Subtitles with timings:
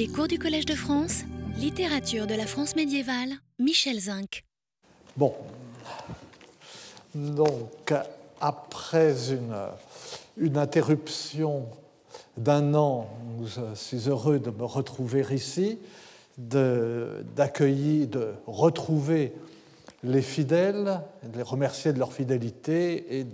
[0.00, 1.24] Les cours du Collège de France,
[1.58, 4.46] littérature de la France médiévale, Michel Zinc.
[5.14, 5.34] Bon,
[7.14, 7.92] donc
[8.40, 9.54] après une,
[10.38, 11.66] une interruption
[12.38, 13.10] d'un an,
[13.44, 15.78] je suis heureux de me retrouver ici,
[16.38, 19.34] d'accueillir, de, retrouver
[20.02, 23.26] les fidèles, de les remercier de leur fidélité et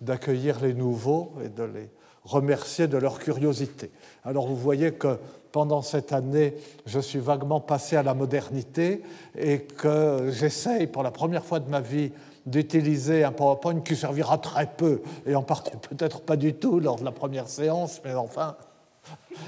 [0.00, 1.90] d'accueillir les nouveaux et de les
[2.24, 3.90] remercier de leur curiosité.
[4.24, 5.18] Alors vous voyez que
[5.52, 6.54] pendant cette année,
[6.86, 9.02] je suis vaguement passé à la modernité
[9.36, 12.12] et que j'essaye pour la première fois de ma vie
[12.46, 16.96] d'utiliser un PowerPoint qui servira très peu et en partie peut-être pas du tout lors
[16.96, 18.56] de la première séance, mais enfin,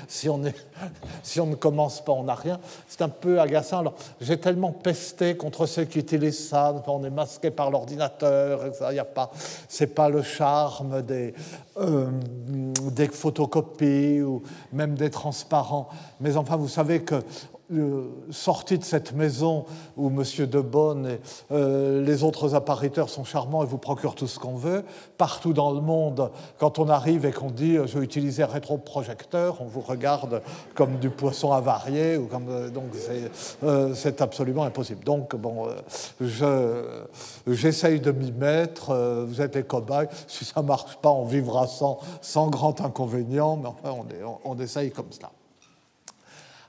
[0.09, 0.41] si on,
[1.23, 2.61] si on ne commence pas, on n'a rien.
[2.89, 3.81] C'est un peu agaçant.
[3.81, 6.83] Alors, j'ai tellement pesté contre ceux qui utilisent ça.
[6.87, 8.61] On est masqué par l'ordinateur.
[8.91, 9.31] Il n'y a pas,
[9.69, 11.35] c'est pas le charme des,
[11.79, 12.11] euh,
[12.93, 14.43] des photocopies ou
[14.73, 15.89] même des transparents.
[16.21, 17.23] Mais enfin, vous savez que
[18.31, 19.65] sorti de cette maison
[19.97, 20.23] où M.
[20.47, 21.21] Debonne et
[21.51, 24.85] euh, les autres appariteurs sont charmants et vous procurent tout ce qu'on veut,
[25.19, 28.47] partout dans le monde, quand on arrive et qu'on dit euh, je vais utiliser un
[28.47, 30.43] rétroprojecteur, on vous regarde
[30.75, 32.91] comme du poisson avarié, ou comme, euh, donc
[33.95, 35.05] c'est absolument impossible.
[35.05, 35.67] Donc, bon,
[37.47, 41.67] j'essaye de m'y mettre, vous êtes les cobayes, si ça ne marche pas, on vivra
[41.67, 45.31] sans, sans grand inconvénient, mais enfin, on, on essaye comme cela.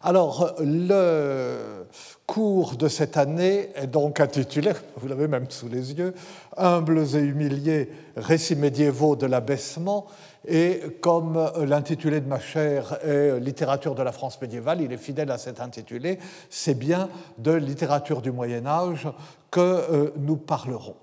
[0.06, 1.86] Alors, le
[2.28, 6.14] cours de cette année est donc intitulé, vous l'avez même sous les yeux,
[6.58, 10.08] Humbles et humiliés, récits médiévaux de l'abaissement.
[10.46, 15.31] Et comme l'intitulé de ma chaire est Littérature de la France médiévale, il est fidèle
[15.31, 19.08] à cet intitulé, c'est bien de littérature du Moyen Âge
[19.52, 20.98] que euh, nous parlerons.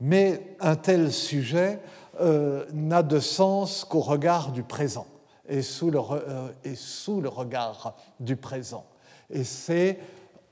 [0.00, 1.80] Mais un tel sujet
[2.22, 5.06] euh, n'a de sens qu'au regard du présent
[5.48, 8.84] et sous le, euh, et sous le regard du présent.
[9.30, 9.98] Et c'est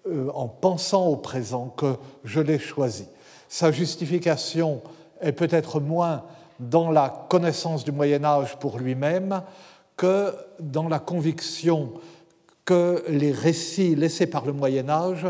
[0.06, 3.06] euh, en pensant au présent que je l'ai choisi.
[3.48, 4.82] Sa justification
[5.20, 6.24] est peut-être moins
[6.60, 9.42] dans la connaissance du Moyen Âge pour lui-même
[9.96, 11.92] que dans la conviction
[12.64, 15.26] que les récits laissés par le Moyen Âge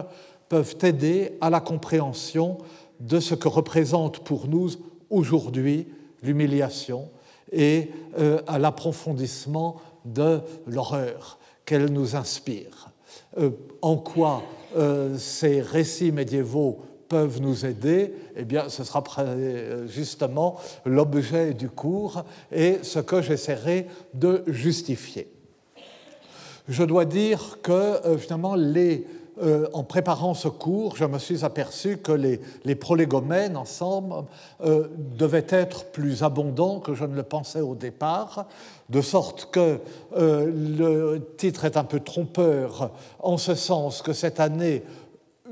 [0.48, 2.58] peuvent aider à la compréhension
[3.00, 4.70] de ce que représente pour nous
[5.10, 5.88] aujourd'hui
[6.22, 7.08] l'humiliation,
[7.52, 12.90] et euh, à l'approfondissement de l'horreur qu'elle nous inspire.
[13.38, 13.50] Euh,
[13.82, 14.42] en quoi
[14.76, 19.02] euh, ces récits médiévaux peuvent nous aider, eh bien, ce sera
[19.86, 25.28] justement l'objet du cours et ce que j'essaierai de justifier.
[26.68, 29.06] Je dois dire que finalement les
[29.42, 34.24] euh, en préparant ce cours, je me suis aperçu que les, prolégomènes ensemble
[34.64, 38.46] euh, devaient être plus abondants que je ne le pensais au départ,
[38.88, 39.78] de sorte que
[40.16, 44.82] euh, le titre est un peu trompeur en ce sens que cette année,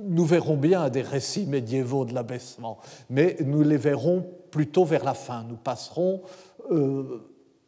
[0.03, 2.79] nous verrons bien des récits médiévaux de l'abaissement,
[3.11, 5.45] mais nous les verrons plutôt vers la fin.
[5.49, 6.23] Nous passerons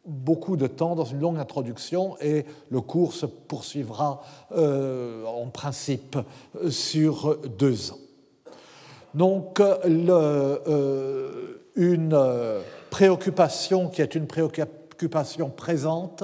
[0.07, 4.23] beaucoup de temps dans une longue introduction et le cours se poursuivra
[4.55, 6.17] euh, en principe
[6.69, 7.99] sur deux ans.
[9.13, 10.57] Donc euh,
[11.75, 12.17] une
[12.89, 16.23] préoccupation qui est une préoccupation présente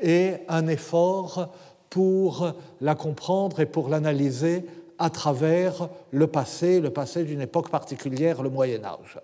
[0.00, 1.52] et un effort
[1.90, 4.64] pour la comprendre et pour l'analyser
[4.98, 9.18] à travers le passé, le passé d'une époque particulière, le Moyen Âge.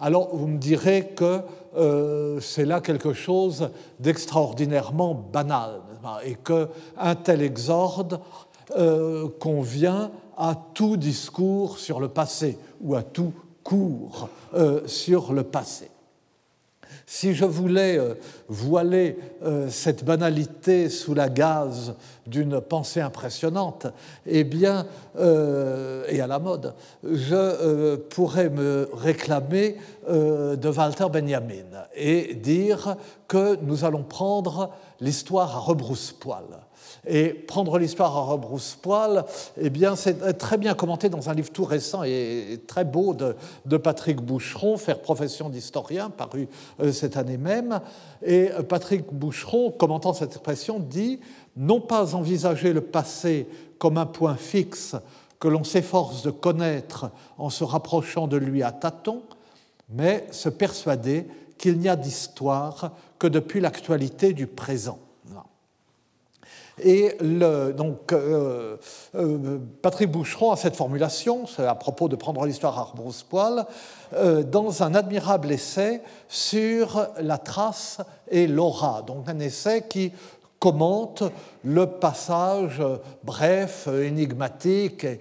[0.00, 1.40] Alors vous me direz que
[1.76, 5.80] euh, c'est là quelque chose d'extraordinairement banal
[6.24, 8.20] et qu'un tel exorde
[8.76, 13.32] euh, convient à tout discours sur le passé ou à tout
[13.64, 15.90] cours euh, sur le passé.
[17.10, 18.16] Si je voulais euh,
[18.48, 21.94] voiler euh, cette banalité sous la gaze
[22.26, 23.86] d'une pensée impressionnante,
[24.26, 24.84] eh bien,
[25.18, 29.76] euh, et à la mode, je pourrais me réclamer
[30.06, 34.70] de Walter Benjamin et dire que nous allons prendre
[35.00, 36.67] l'histoire à rebrousse-poil.
[37.08, 39.24] Et prendre l'histoire à rebrousse-poil,
[39.58, 43.76] eh bien, c'est très bien commenté dans un livre tout récent et très beau de,
[43.78, 46.48] Patrick Boucheron, Faire profession d'historien, paru
[46.80, 47.80] euh, cette année même.
[48.22, 51.18] Et Patrick Boucheron, commentant cette expression, dit
[51.56, 53.48] Non pas envisager le passé
[53.78, 54.94] comme un point fixe
[55.40, 59.22] que l'on s'efforce de connaître en se rapprochant de lui à tâtons,
[59.88, 64.98] mais se persuader qu'il n'y a d'histoire que depuis l'actualité du présent.
[66.80, 67.16] Et
[67.76, 68.76] donc, euh,
[69.14, 73.66] euh, Patrick Boucheron a cette formulation, à propos de prendre l'histoire à rebrousse-poil,
[74.14, 77.98] euh, dans un admirable essai sur la trace
[78.28, 79.02] et l'aura.
[79.02, 80.12] Donc un essai qui
[80.58, 81.22] commente
[81.62, 82.82] le passage
[83.22, 85.20] bref, énigmatique et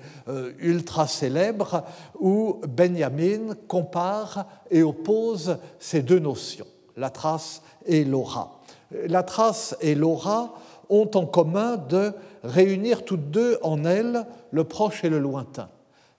[0.58, 1.84] ultra célèbre
[2.20, 6.66] où Benjamin compare et oppose ces deux notions,
[6.96, 8.62] la trace et l'aura.
[8.92, 10.56] La trace et l'aura
[10.90, 12.14] ont en commun de
[12.44, 15.70] réunir toutes deux en elles le proche et le lointain,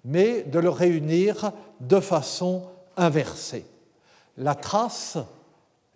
[0.04, 2.62] mais de le réunir de façon
[2.96, 3.64] inversée.
[4.36, 5.18] La trace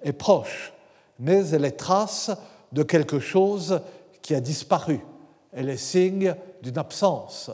[0.03, 0.73] est proche,
[1.19, 2.31] mais elle est trace
[2.73, 3.81] de quelque chose
[4.23, 5.01] qui a disparu.
[5.53, 7.51] Elle est signe d'une absence.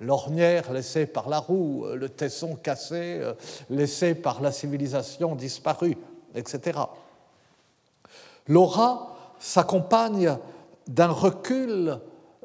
[0.00, 3.20] L'ornière laissée par la roue, le tesson cassé
[3.68, 5.96] laissé par la civilisation disparue,
[6.34, 6.78] etc.
[8.46, 10.36] L'aura s'accompagne
[10.88, 11.98] d'un recul,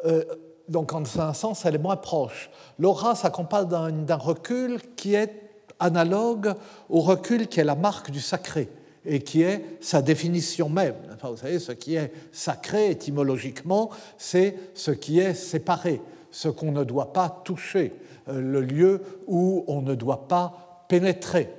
[0.06, 0.24] euh,
[0.68, 2.50] donc en un sens elle est moins proche.
[2.78, 5.44] L'aura s'accompagne d'un recul qui est
[5.80, 6.54] analogue
[6.90, 8.70] au recul qui est la marque du sacré
[9.06, 10.96] et qui est sa définition même.
[11.22, 16.02] vous savez, ce qui est sacré étymologiquement, c'est ce qui est séparé,
[16.32, 17.94] ce qu'on ne doit pas toucher,
[18.30, 21.50] euh, le lieu où on ne doit pas pénétrer.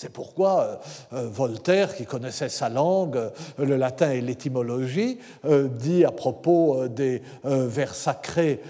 [0.00, 0.76] C'est pourquoi euh,
[1.12, 3.20] euh, Voltaire, qui connaissait sa langue,
[3.58, 8.60] le latin et l'étymologie, dit à propos des vers sacrés,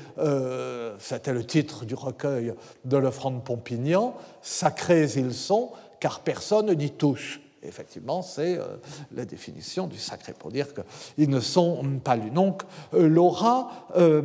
[0.98, 2.54] c'était le titre du recueil
[2.84, 8.76] de Lefranc de Pompignan, Sacrés ils sont, car personne n'y touche effectivement, c'est euh,
[9.12, 12.30] la définition du sacré, pour dire qu'ils ne sont pas lus.
[12.30, 12.62] Donc,
[12.94, 14.22] euh, l'aura euh,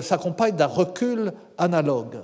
[0.00, 2.18] s'accompagne d'un recul analogue.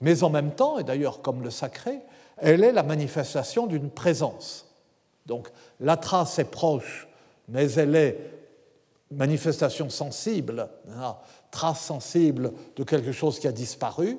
[0.00, 2.00] Mais en même temps, et d'ailleurs comme le sacré,
[2.38, 4.66] elle est la manifestation d'une présence.
[5.26, 5.48] Donc,
[5.80, 7.08] la trace est proche,
[7.48, 8.18] mais elle est
[9.10, 11.16] manifestation sensible, hein,
[11.50, 14.18] trace sensible de quelque chose qui a disparu,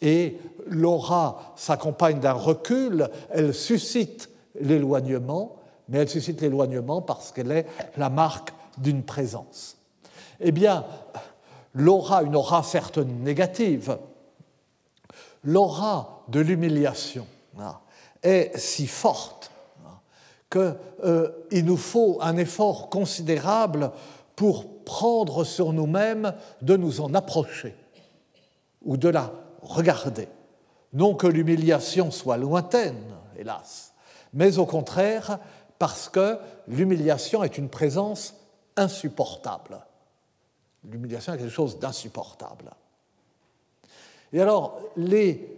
[0.00, 4.30] et l'aura s'accompagne d'un recul, elle suscite
[4.60, 5.56] l'éloignement,
[5.88, 7.66] mais elle suscite l'éloignement parce qu'elle est
[7.96, 9.78] la marque d'une présence.
[10.40, 10.84] Eh bien,
[11.74, 13.98] l'aura, une aura certes négative,
[15.42, 17.26] l'aura de l'humiliation
[18.22, 19.50] est si forte
[19.84, 19.98] hein,
[20.50, 23.90] qu'il euh, nous faut un effort considérable
[24.34, 27.74] pour prendre sur nous-mêmes de nous en approcher
[28.82, 29.32] ou de la
[29.62, 30.28] regardez.
[30.92, 33.02] Non que l'humiliation soit lointaine,
[33.36, 33.92] hélas,
[34.32, 35.38] mais au contraire
[35.78, 36.38] parce que
[36.68, 38.34] l'humiliation est une présence
[38.76, 39.78] insupportable.
[40.84, 42.70] L'humiliation est quelque chose d'insupportable.
[44.32, 45.55] Et alors, les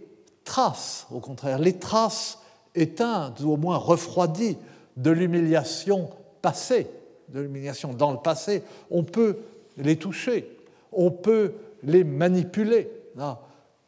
[0.49, 2.39] traces, au contraire, les traces
[2.73, 4.57] éteintes ou au moins refroidies
[4.97, 6.09] de l'humiliation
[6.41, 6.87] passée,
[7.29, 9.37] de l'humiliation dans le passé, on peut
[9.77, 10.57] les toucher,
[10.91, 11.53] on peut
[11.83, 12.89] les manipuler.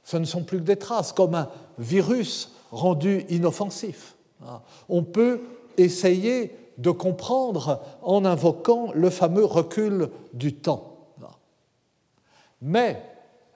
[0.04, 1.50] Ce ne sont plus que des traces, comme un
[1.80, 4.16] virus rendu inoffensif.
[4.88, 5.42] On peut
[5.78, 10.96] essayer de comprendre en invoquant le fameux recul du temps.
[12.62, 13.04] Mais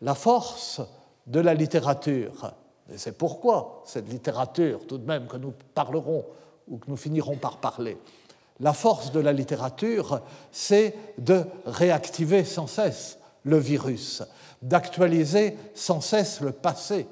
[0.02, 0.82] la force
[1.28, 2.52] de la littérature,
[2.92, 6.26] et c'est pourquoi cette littérature, tout de même, que nous parlerons
[6.68, 7.98] ou que nous finirons par parler,
[8.60, 10.22] la force de la littérature,
[10.52, 14.24] c'est de réactiver sans cesse le virus,
[14.62, 17.08] d'actualiser sans cesse le passé,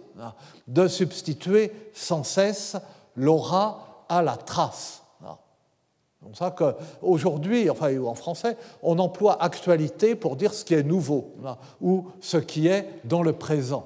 [0.68, 2.78] de substituer sans cesse
[3.16, 5.04] l'aura à la trace.
[5.22, 10.84] C'est pour ça qu'aujourd'hui, enfin en français, on emploie actualité pour dire ce qui est
[10.84, 11.36] nouveau
[11.81, 13.86] ou ce qui est dans le présent.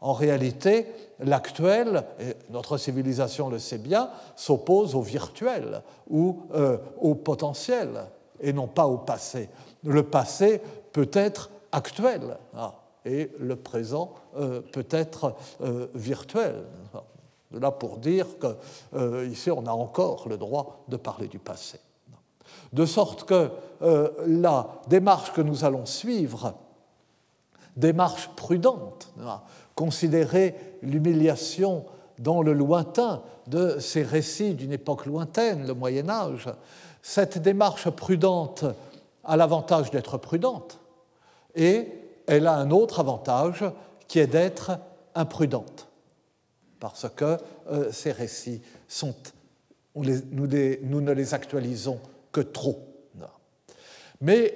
[0.00, 0.06] Hein.
[0.06, 0.86] En réalité,
[1.20, 8.06] l'actuel, et notre civilisation le sait bien, s'oppose au virtuel ou euh, au potentiel
[8.40, 9.48] et non pas au passé.
[9.84, 10.60] Le passé
[10.92, 12.74] peut être actuel ah,
[13.04, 16.64] et le présent euh, peut être euh, virtuel.
[17.50, 21.80] De là pour dire qu'ici, euh, on a encore le droit de parler du passé.
[22.72, 23.50] De sorte que
[24.26, 26.54] la démarche que nous allons suivre,
[27.76, 29.12] démarche prudente,
[29.78, 31.84] considérer l'humiliation
[32.18, 36.48] dans le lointain de ces récits d'une époque lointaine, le Moyen Âge,
[37.00, 38.64] cette démarche prudente
[39.22, 40.80] a l'avantage d'être prudente,
[41.54, 41.86] et
[42.26, 43.64] elle a un autre avantage
[44.08, 44.72] qui est d'être
[45.14, 45.86] imprudente,
[46.80, 47.36] parce que
[47.70, 49.14] euh, ces récits sont,
[49.94, 52.00] nous, ne les actualisons
[52.32, 52.80] que trop.
[54.20, 54.52] Mais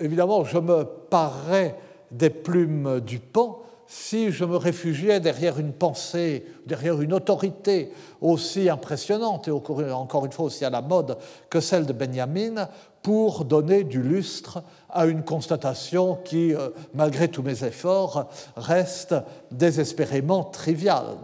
[0.00, 1.78] évidemment, je me parerais
[2.10, 8.70] des plumes du pan si je me réfugiais derrière une pensée, derrière une autorité aussi
[8.70, 11.18] impressionnante et encore une fois aussi à la mode
[11.50, 12.68] que celle de Benjamin,
[13.02, 19.16] pour donner du lustre à une constatation qui, euh, malgré tous mes efforts, reste
[19.50, 21.16] désespérément triviale.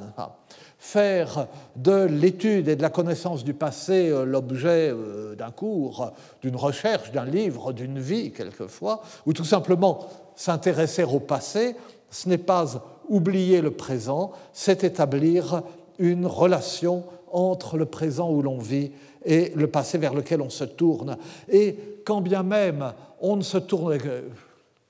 [0.79, 6.57] faire de l'étude et de la connaissance du passé euh, l'objet euh, d'un cours, d'une
[6.57, 10.07] recherche, d'un livre, d'une vie quelquefois, ou tout simplement
[10.37, 11.75] s'intéresser au passé,
[12.11, 15.63] ce n'est pas oublier le présent, c'est établir
[15.99, 18.93] une relation entre le présent où l'on vit
[19.25, 21.17] et le passé vers lequel on se tourne.
[21.49, 23.99] Et quand bien même on ne se tourne,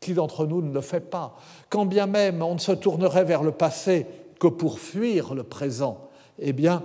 [0.00, 1.36] qui d'entre nous ne le fait pas,
[1.70, 4.06] quand bien même on ne se tournerait vers le passé
[4.38, 6.08] que pour fuir le présent,
[6.38, 6.82] eh bien,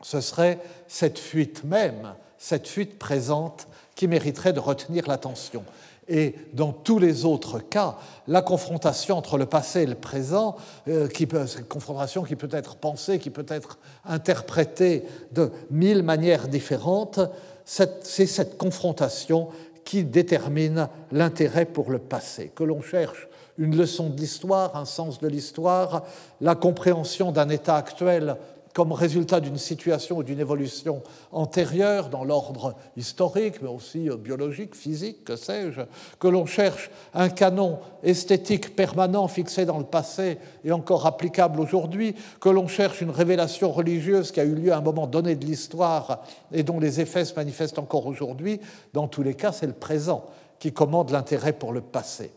[0.00, 5.62] ce serait cette fuite même, cette fuite présente qui mériterait de retenir l'attention.
[6.08, 10.56] Et dans tous les autres cas, la confrontation entre le passé et le présent,
[10.88, 16.02] euh, qui peut, cette confrontation qui peut être pensée, qui peut être interprétée de mille
[16.02, 17.20] manières différentes,
[17.64, 19.48] c'est cette confrontation
[19.84, 22.50] qui détermine l'intérêt pour le passé.
[22.54, 23.28] Que l'on cherche
[23.58, 26.04] une leçon de l'histoire, un sens de l'histoire,
[26.40, 28.36] la compréhension d'un état actuel
[28.74, 34.74] comme résultat d'une situation ou d'une évolution antérieure dans l'ordre historique, mais aussi euh, biologique,
[34.74, 35.82] physique, que sais-je,
[36.18, 42.14] que l'on cherche un canon esthétique permanent fixé dans le passé et encore applicable aujourd'hui,
[42.40, 45.44] que l'on cherche une révélation religieuse qui a eu lieu à un moment donné de
[45.44, 48.60] l'histoire et dont les effets se manifestent encore aujourd'hui,
[48.92, 50.24] dans tous les cas, c'est le présent
[50.58, 52.30] qui commande l'intérêt pour le passé.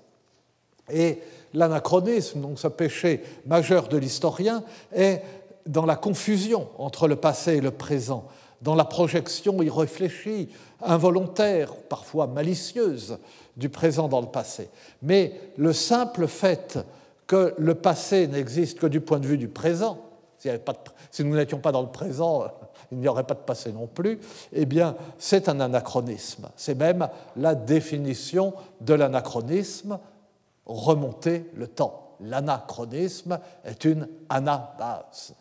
[0.92, 1.20] Et
[1.54, 4.64] l'anachronisme, donc ce péché majeur de l'historien,
[4.94, 5.22] est
[5.66, 8.26] dans la confusion entre le passé et le présent,
[8.62, 10.50] dans la projection irréfléchie,
[10.82, 13.18] involontaire, parfois malicieuse
[13.58, 14.70] du présent dans le passé.
[15.02, 16.80] Mais le simple fait
[17.28, 20.00] que le passé n'existe que du point de vue du présent,
[20.38, 22.46] si, nous n'étions pas dans le présent,
[22.92, 24.20] il n'y aurait pas de passé non plus,
[24.54, 26.50] eh bien, c'est un anachronisme.
[26.56, 29.98] C'est même la définition de l'anachronisme,
[30.66, 35.34] remonter le temps l'anachronisme est une anabase.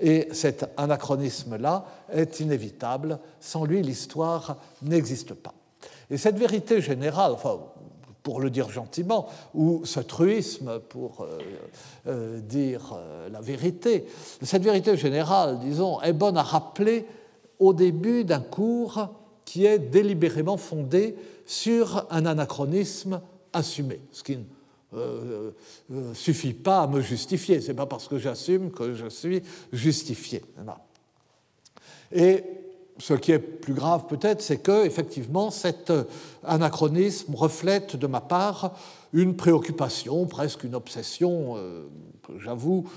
[0.00, 3.18] Et cet anachronisme-là est inévitable.
[3.40, 5.54] Sans lui, l'histoire n'existe pas.
[6.10, 7.58] Et cette vérité générale, enfin,
[8.22, 11.38] pour le dire gentiment, ou ce truisme pour euh,
[12.06, 14.06] euh, dire euh, la vérité,
[14.42, 17.06] cette vérité générale, disons, est bonne à rappeler
[17.58, 19.08] au début d'un cours
[19.44, 21.16] qui est délibérément fondé
[21.46, 23.20] sur un anachronisme
[23.52, 24.00] assumé,
[24.94, 25.50] euh,
[25.92, 27.60] euh, suffit pas à me justifier.
[27.60, 30.42] Ce n'est pas parce que j'assume que je suis justifié.
[32.10, 32.42] Et
[32.96, 35.92] ce qui est plus grave peut-être, c'est que effectivement cet
[36.42, 38.74] anachronisme reflète de ma part
[39.12, 41.86] une préoccupation, presque une obsession, euh,
[42.38, 42.88] j'avoue,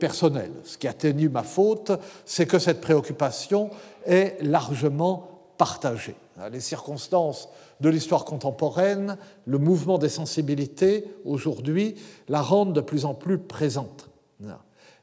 [0.00, 0.52] personnelle.
[0.64, 1.92] Ce qui atténue ma faute,
[2.26, 3.70] c'est que cette préoccupation
[4.04, 6.16] est largement partagée.
[6.50, 7.48] Les circonstances
[7.82, 11.96] de l'histoire contemporaine, le mouvement des sensibilités aujourd'hui
[12.28, 14.08] la rendent de plus en plus présente.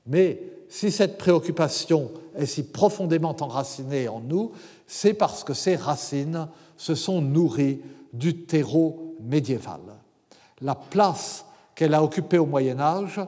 [0.07, 4.53] Mais si cette préoccupation est si profondément enracinée en nous,
[4.87, 7.81] c'est parce que ces racines se sont nourries
[8.13, 9.81] du terreau médiéval.
[10.61, 11.45] La place
[11.75, 13.19] qu'elle a occupée au Moyen Âge,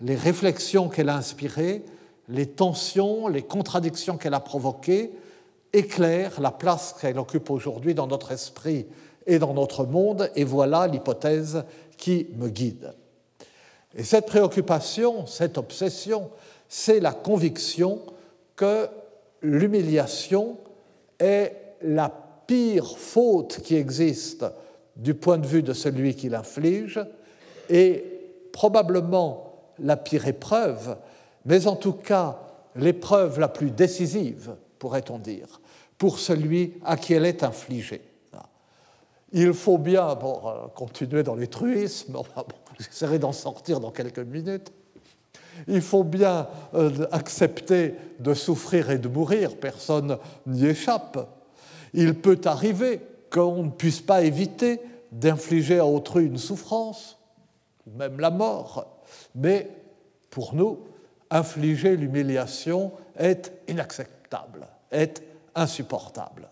[0.00, 1.84] les réflexions qu'elle a inspirées,
[2.28, 5.12] les tensions, les contradictions qu'elle a provoquées,
[5.72, 8.86] éclaire la place qu'elle occupe aujourd'hui dans notre esprit
[9.26, 11.64] et dans notre monde, et voilà l'hypothèse
[11.96, 12.94] qui me guide.
[13.94, 16.30] Et cette préoccupation, cette obsession,
[16.68, 18.00] c'est la conviction
[18.56, 18.88] que
[19.42, 20.56] l'humiliation
[21.18, 22.12] est la
[22.46, 24.44] pire faute qui existe
[24.96, 27.00] du point de vue de celui qui l'inflige,
[27.68, 28.04] et
[28.52, 30.96] probablement la pire épreuve,
[31.44, 32.38] mais en tout cas
[32.76, 35.60] l'épreuve la plus décisive, pourrait-on dire,
[35.96, 38.02] pour celui à qui elle est infligée.
[39.30, 42.18] Il faut bien, euh, continuer dans les truismes,
[42.80, 44.72] j'essaierai d'en sortir dans quelques minutes,
[45.68, 51.28] il faut bien euh, accepter de souffrir et de mourir, personne n'y échappe.
[51.94, 52.98] Il peut arriver
[53.30, 54.80] qu'on ne puisse pas éviter
[55.12, 57.20] d'infliger à autrui une souffrance,
[57.86, 59.00] même la mort,
[59.36, 59.70] mais
[60.28, 60.80] pour nous,
[61.30, 64.21] infliger l'humiliation est inacceptable,
[64.90, 65.22] est
[65.54, 66.48] insupportable.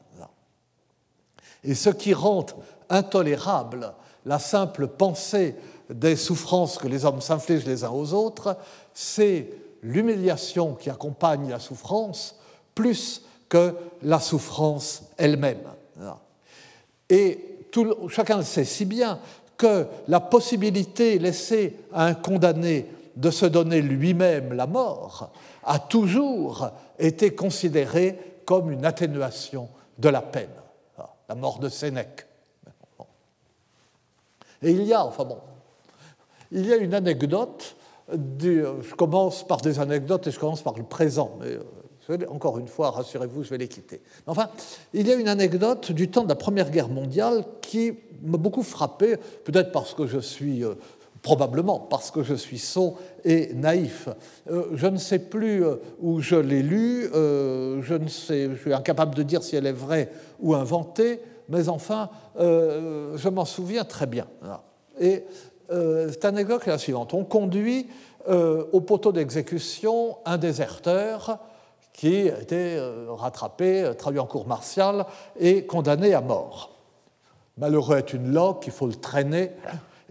[1.62, 2.46] Et ce qui rend
[2.88, 3.92] intolérable
[4.26, 5.54] la simple pensée
[5.88, 8.56] des souffrances que les hommes s'infligent les uns aux autres,
[8.94, 9.48] c'est
[9.82, 12.38] l'humiliation qui accompagne la souffrance
[12.74, 15.62] plus que la souffrance elle-même.
[17.08, 17.58] Et
[18.08, 19.18] chacun le sait si bien
[19.56, 25.32] que la possibilité laissée à un condamné de se donner lui-même la mort
[25.70, 30.50] a toujours été considérée comme une atténuation de la peine,
[31.28, 32.26] la mort de Sénèque.
[34.62, 35.38] Et il y a, enfin bon,
[36.50, 37.76] il y a une anecdote
[38.12, 41.38] je commence par des anecdotes et je commence par le présent.
[41.40, 41.58] Mais
[42.10, 44.00] euh, encore une fois, rassurez-vous, je vais les quitter.
[44.26, 44.48] Enfin,
[44.92, 48.64] il y a une anecdote du temps de la Première Guerre mondiale qui m'a beaucoup
[48.64, 50.74] frappé, peut-être parce que je suis euh,
[51.22, 54.08] probablement parce que je suis sot et naïf.
[54.50, 55.64] Euh, je ne sais plus
[56.00, 59.72] où je l'ai lu, je, ne sais, je suis incapable de dire si elle est
[59.72, 60.10] vraie
[60.40, 62.08] ou inventée, mais enfin,
[62.38, 64.26] je m'en souviens très bien.
[65.00, 65.24] Et
[65.68, 67.12] cette anecdote est la suivante.
[67.12, 67.86] On conduit
[68.28, 71.40] au poteau d'exécution un déserteur
[72.00, 75.04] qui a été euh, rattrapé, euh, traduit en cour martiale
[75.38, 76.70] et condamné à mort.
[77.58, 79.50] Malheureux est une loque, il faut le traîner,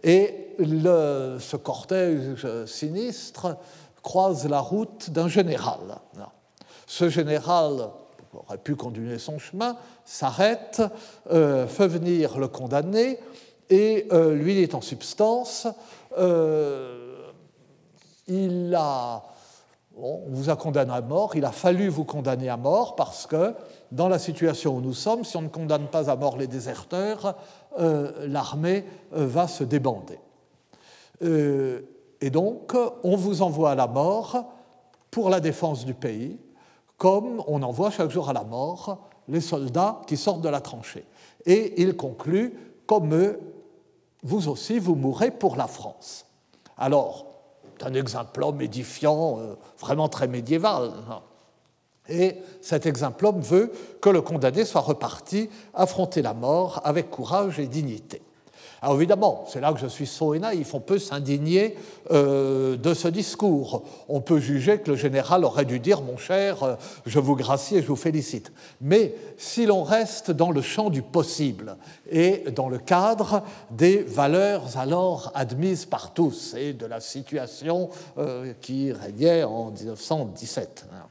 [0.03, 3.58] et ce cortège sinistre
[4.03, 6.00] croise la route d'un général.
[6.86, 7.89] Ce général
[8.34, 10.82] aurait pu continuer son chemin, s'arrête,
[11.32, 13.20] euh, fait venir le condamné
[13.70, 15.68] et lui dit en substance,
[18.27, 19.24] il a
[20.01, 23.53] on vous a condamné à mort, il a fallu vous condamner à mort parce que
[23.91, 27.25] dans la situation où nous sommes, si on ne condamne pas à mort les déserteurs,
[27.25, 27.34] euh,
[27.77, 30.19] l'armée euh, va se débander.
[31.21, 31.81] Euh,
[32.21, 34.45] et donc, on vous envoie à la mort
[35.11, 36.39] pour la défense du pays,
[36.97, 41.05] comme on envoie chaque jour à la mort les soldats qui sortent de la tranchée.
[41.45, 42.53] Et il conclut,
[42.85, 43.39] comme eux,
[44.23, 46.25] vous aussi, vous mourrez pour la France.
[46.77, 47.25] Alors,
[47.81, 50.91] un exemplum édifiant, euh, vraiment très médiéval.
[52.09, 57.67] Et cet exemplum veut que le condamné soit reparti affronter la mort avec courage et
[57.67, 58.21] dignité.
[58.81, 61.75] Alors évidemment, c'est là que je suis sot et naïf, on peut s'indigner
[62.11, 63.83] euh, de ce discours.
[64.07, 66.75] On peut juger que le général aurait dû dire, mon cher, euh,
[67.05, 68.53] je vous gracie et je vous félicite.
[68.79, 71.75] Mais si l'on reste dans le champ du possible
[72.09, 78.53] et dans le cadre des valeurs alors admises par tous et de la situation euh,
[78.61, 81.05] qui régnait en 1917, hein,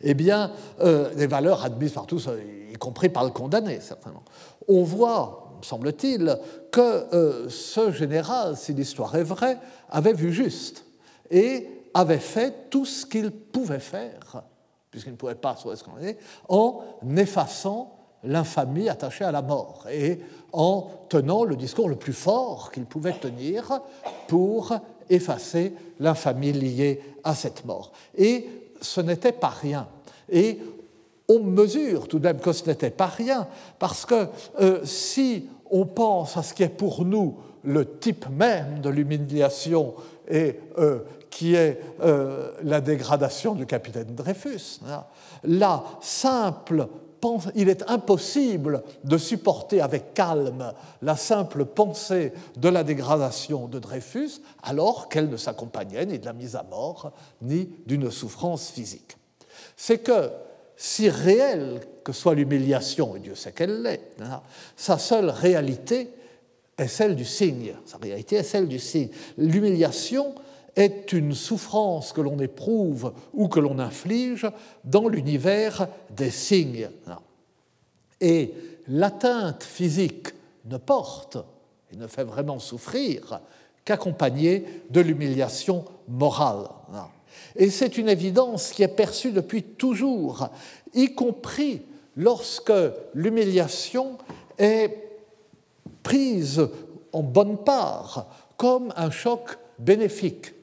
[0.00, 0.50] eh bien,
[0.80, 2.28] des valeurs admises par tous,
[2.72, 4.22] y compris par le condamné, certainement.
[4.68, 6.38] On voit semble-t-il,
[6.70, 10.84] que euh, ce général, si l'histoire est vraie, avait vu juste
[11.30, 14.42] et avait fait tout ce qu'il pouvait faire,
[14.90, 16.82] puisqu'il ne pouvait pas qu'on est, en
[17.16, 17.92] effaçant
[18.24, 20.20] l'infamie attachée à la mort et
[20.52, 23.80] en tenant le discours le plus fort qu'il pouvait tenir
[24.26, 24.74] pour
[25.08, 27.92] effacer l'infamie liée à cette mort.
[28.16, 28.48] Et
[28.80, 29.88] ce n'était pas rien.
[30.30, 30.58] Et
[31.28, 34.26] on mesure tout de même que ce n'était pas rien, parce que
[34.60, 39.94] euh, si on pense à ce qui est pour nous le type même de l'humiliation
[40.28, 45.04] et euh, qui est euh, la dégradation du capitaine Dreyfus, hein,
[45.44, 46.88] la simple
[47.54, 54.40] il est impossible de supporter avec calme la simple pensée de la dégradation de Dreyfus
[54.62, 59.16] alors qu'elle ne s'accompagnait ni de la mise à mort ni d'une souffrance physique.
[59.76, 60.30] C'est que
[60.76, 64.42] si réelle que soit l'humiliation, et Dieu sait qu'elle l'est, hein,
[64.76, 66.10] sa seule réalité
[66.78, 67.74] est celle du signe.
[67.86, 69.08] Sa réalité est celle du signe.
[69.38, 70.34] L'humiliation
[70.76, 74.46] est une souffrance que l'on éprouve ou que l'on inflige
[74.84, 76.90] dans l'univers des signes.
[78.20, 78.52] Et
[78.86, 80.28] l'atteinte physique
[80.66, 81.38] ne porte
[81.92, 83.40] et ne fait vraiment souffrir
[83.84, 86.68] qu'accompagnée de l'humiliation morale.
[87.54, 90.48] Et c'est une évidence qui est perçue depuis toujours,
[90.94, 91.82] y compris
[92.16, 92.72] lorsque
[93.14, 94.18] l'humiliation
[94.58, 94.90] est
[96.02, 96.66] prise
[97.12, 100.55] en bonne part comme un choc bénéfique.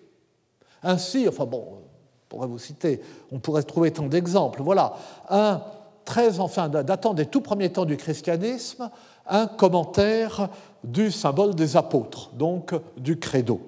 [0.83, 1.81] Ainsi, enfin bon, on
[2.29, 4.61] pourrait vous citer, on pourrait trouver tant d'exemples.
[4.61, 4.93] Voilà,
[5.29, 5.61] un
[6.05, 8.89] très enfin datant des tout premiers temps du christianisme,
[9.27, 10.49] un commentaire
[10.83, 13.61] du symbole des apôtres, donc du credo.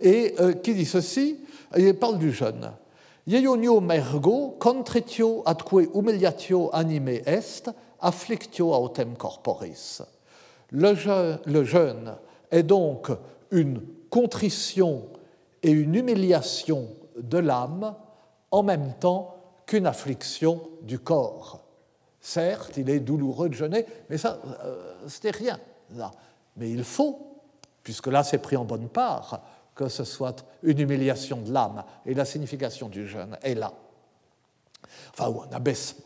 [0.00, 1.38] Et euh, qui dit ceci?
[1.76, 2.70] Il parle du jeûne.
[3.26, 10.02] Mergo contritio atque humiliatio anime est, afflictio autem corporis.
[10.70, 12.14] Le jeûne,
[12.50, 13.10] est donc
[13.50, 15.04] une contrition
[15.66, 17.96] et une humiliation de l'âme
[18.52, 19.34] en même temps
[19.66, 21.60] qu'une affliction du corps.
[22.20, 25.58] Certes, il est douloureux de jeûner, mais ça, euh, c'était rien.
[26.56, 27.42] Mais il faut,
[27.82, 29.42] puisque là c'est pris en bonne part,
[29.74, 31.82] que ce soit une humiliation de l'âme.
[32.06, 33.72] Et la signification du jeûne est là.
[35.12, 36.04] Enfin, ou un abaissement.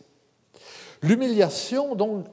[1.03, 2.25] L'humiliation donc,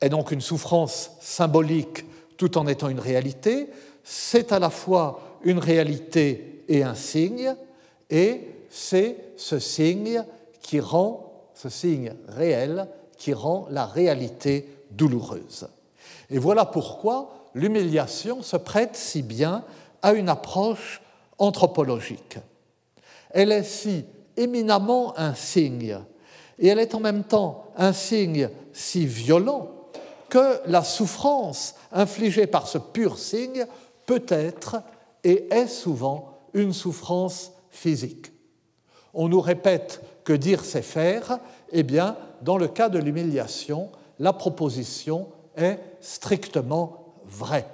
[0.00, 2.06] est donc une souffrance symbolique
[2.38, 3.68] tout en étant une réalité.
[4.02, 7.54] C'est à la fois une réalité et un signe,
[8.10, 10.24] et c'est ce signe
[10.60, 15.68] qui rend, ce signe réel, qui rend la réalité douloureuse.
[16.30, 19.62] Et voilà pourquoi l'humiliation se prête si bien
[20.02, 21.00] à une approche
[21.38, 22.38] anthropologique.
[23.30, 24.04] Elle est si
[24.36, 25.96] éminemment un signe,
[26.58, 29.70] et elle est en même temps un signe si violent
[30.28, 33.64] que la souffrance infligée par ce pur signe
[34.06, 34.82] peut être
[35.26, 38.30] et est souvent une souffrance physique.
[39.12, 41.40] On nous répète que dire c'est faire,
[41.72, 47.66] eh bien, dans le cas de l'humiliation, la proposition est strictement vraie.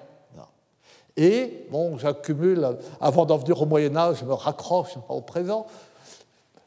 [1.19, 5.67] Et, bon, j'accumule, avant d'en venir au Moyen Âge, je me raccroche au présent,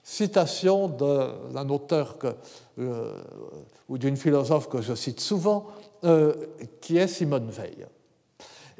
[0.03, 2.15] citation d'un auteur
[2.77, 3.23] euh,
[3.89, 5.65] ou d'une philosophe que je cite souvent,
[6.03, 6.35] euh,
[6.79, 7.87] qui est Simone Veil.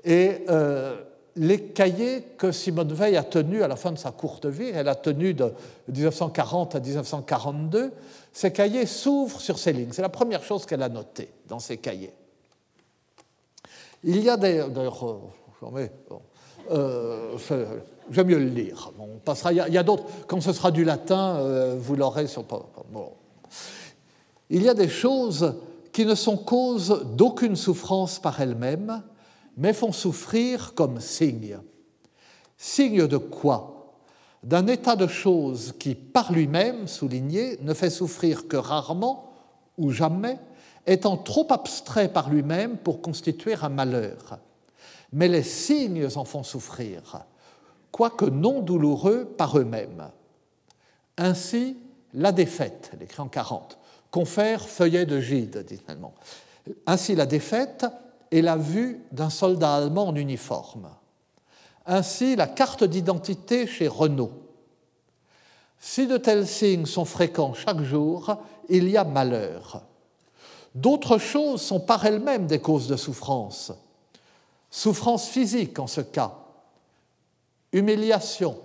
[0.03, 1.01] Et euh,
[1.35, 4.87] les cahiers que Simone Veil a tenus à la fin de sa courte vie, elle
[4.87, 5.51] a tenu de
[5.89, 7.91] 1940 à 1942,
[8.31, 9.91] ces cahiers s'ouvrent sur ces lignes.
[9.91, 12.13] C'est la première chose qu'elle a notée dans ces cahiers.
[14.03, 14.63] Il y a des.
[14.69, 15.21] D'ailleurs,
[16.71, 17.37] euh,
[18.11, 18.91] j'aime mieux le lire.
[18.99, 20.03] on passera, il y a, d'autres.
[20.27, 22.43] Quand ce sera du latin, euh, vous l'aurez sur.
[22.43, 23.11] Bon.
[24.49, 25.55] Il y a des choses
[25.91, 29.01] qui ne sont cause d'aucune souffrance par elles-mêmes,
[29.57, 31.57] mais font souffrir comme signe.
[32.57, 33.93] Signe de quoi?
[34.43, 39.33] D'un état de choses qui, par lui-même, souligné, ne fait souffrir que rarement
[39.77, 40.39] ou jamais,
[40.85, 44.39] étant trop abstrait par lui-même pour constituer un malheur.
[45.11, 47.25] Mais les signes en font souffrir,
[47.91, 50.09] quoique non douloureux par eux-mêmes.
[51.17, 51.77] Ainsi,
[52.13, 53.79] la défaite, elle écrit en 40,
[54.11, 55.81] confère feuillet de Gide, dit.
[56.85, 57.85] Ainsi, la défaite
[58.35, 60.89] est la vue d'un soldat allemand en uniforme.
[61.85, 64.31] Ainsi, la carte d'identité chez Renault.
[65.79, 68.37] Si de tels signes sont fréquents chaque jour,
[68.69, 69.83] il y a malheur.
[70.73, 73.71] D'autres choses sont par elles-mêmes des causes de souffrance.
[74.69, 76.33] Souffrance physique en ce cas,
[77.71, 78.57] humiliation,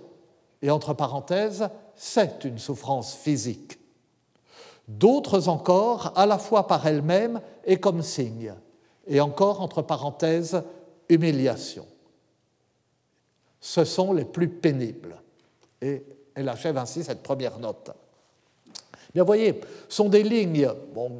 [0.61, 3.79] et entre parenthèses, c'est une souffrance physique.
[4.87, 8.53] D'autres encore, à la fois par elles-mêmes et comme signe,
[9.07, 10.61] et encore entre parenthèses,
[11.09, 11.85] humiliation.
[13.59, 15.15] Ce sont les plus pénibles.
[15.81, 16.03] Et
[16.35, 17.91] elle achève ainsi cette première note.
[19.13, 19.59] Bien, vous voyez,
[19.89, 21.11] sont des lignes, bon,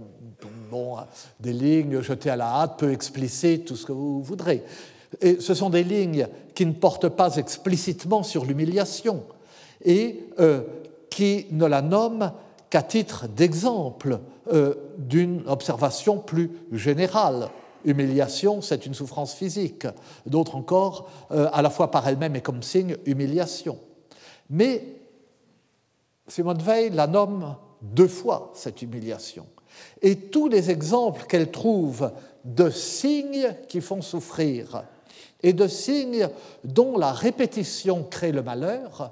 [1.40, 4.64] des lignes jetées à la hâte, peu explicites, tout ce que vous voudrez.
[5.20, 9.24] Et ce sont des lignes qui ne portent pas explicitement sur l'humiliation
[9.84, 10.62] et euh,
[11.10, 12.32] qui ne la nomment
[12.70, 14.20] qu'à titre d'exemple
[14.54, 17.50] euh, d'une observation plus générale.
[17.86, 19.88] Humiliation, c'est une souffrance physique.
[20.26, 23.80] D'autres encore, euh, à la fois par elle-même et comme signe, humiliation.
[24.50, 24.84] Mais
[26.28, 29.46] Simone Veil la nomme deux fois, cette humiliation.
[30.02, 32.12] Et tous les exemples qu'elle trouve
[32.44, 34.84] de signes qui font souffrir
[35.44, 36.30] et de signes
[36.64, 39.12] dont la répétition crée le malheur,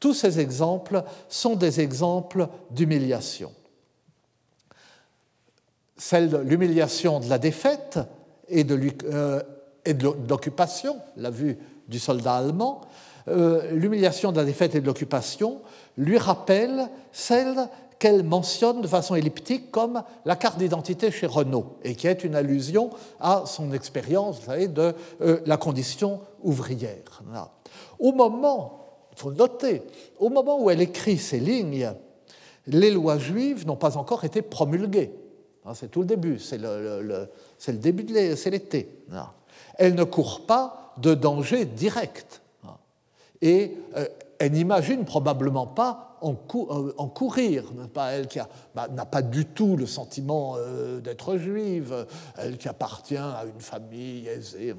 [0.00, 3.52] tous ces exemples sont des exemples d'humiliation.
[6.02, 8.00] Celle de l'humiliation de la défaite
[8.48, 9.40] et de euh,
[10.28, 12.80] l'occupation, la vue du soldat allemand,
[13.28, 15.60] euh, l'humiliation de la défaite et de l'occupation
[15.96, 17.68] lui rappelle celle
[18.00, 22.34] qu'elle mentionne de façon elliptique comme la carte d'identité chez Renault, et qui est une
[22.34, 27.22] allusion à son expérience de euh, la condition ouvrière.
[28.00, 29.84] Au moment, il faut noter,
[30.18, 31.92] au moment où elle écrit ces lignes,
[32.66, 35.12] les lois juives n'ont pas encore été promulguées.
[35.74, 37.28] C'est tout le début, c'est le,
[38.46, 39.04] l'été.
[39.76, 42.42] Elle ne court pas de danger direct.
[43.40, 44.06] Et euh,
[44.38, 47.64] elle n'imagine probablement pas en, euh, courir.
[47.96, 48.40] Elle qui
[48.74, 53.60] bah, n'a pas du tout le sentiment euh, d'être juive, elle qui appartient à une
[53.60, 54.74] famille aisée.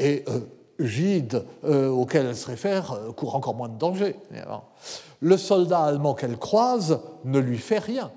[0.00, 0.24] Et
[0.78, 4.14] Gide, auquel elle se réfère, court encore moins de danger.
[5.20, 8.12] Le soldat allemand qu'elle croise ne lui fait rien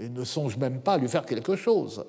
[0.00, 2.04] et ne songe même pas à lui faire quelque chose.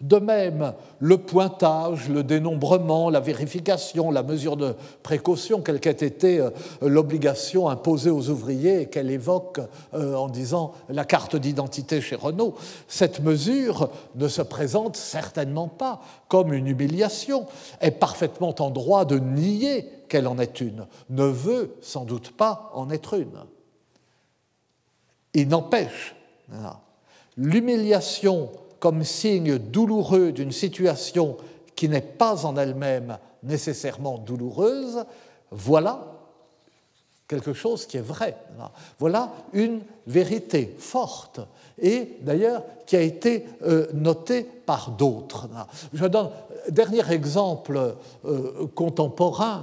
[0.00, 6.40] De même, le pointage, le dénombrement, la vérification, la mesure de précaution, quelle qu'ait été
[6.40, 6.50] euh,
[6.82, 9.60] l'obligation imposée aux ouvriers qu'elle évoque
[9.94, 12.54] euh, en disant la carte d'identité chez Renault,
[12.88, 17.46] cette mesure ne se présente certainement pas comme une humiliation,
[17.80, 22.70] est parfaitement en droit de nier qu'elle en est une, ne veut sans doute pas
[22.74, 23.38] en être une.
[25.34, 26.14] Il n'empêche,
[27.36, 31.36] l'humiliation comme signe douloureux d'une situation
[31.74, 35.04] qui n'est pas en elle-même nécessairement douloureuse,
[35.50, 36.14] voilà
[37.26, 38.36] quelque chose qui est vrai.
[38.98, 41.40] Voilà une vérité forte
[41.80, 45.48] et d'ailleurs qui a été euh, notée par d'autres.
[45.92, 46.28] Je donne
[46.68, 49.62] un dernier exemple euh, contemporain.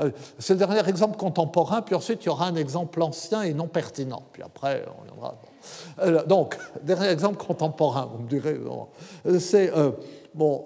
[0.00, 3.52] Euh, c'est le dernier exemple contemporain, puis ensuite il y aura un exemple ancien et
[3.52, 4.22] non pertinent.
[4.32, 5.36] Puis après, on viendra.
[6.26, 8.58] Donc, dernier exemple contemporain, vous me direz.
[9.38, 9.72] C'est
[10.34, 10.64] bon,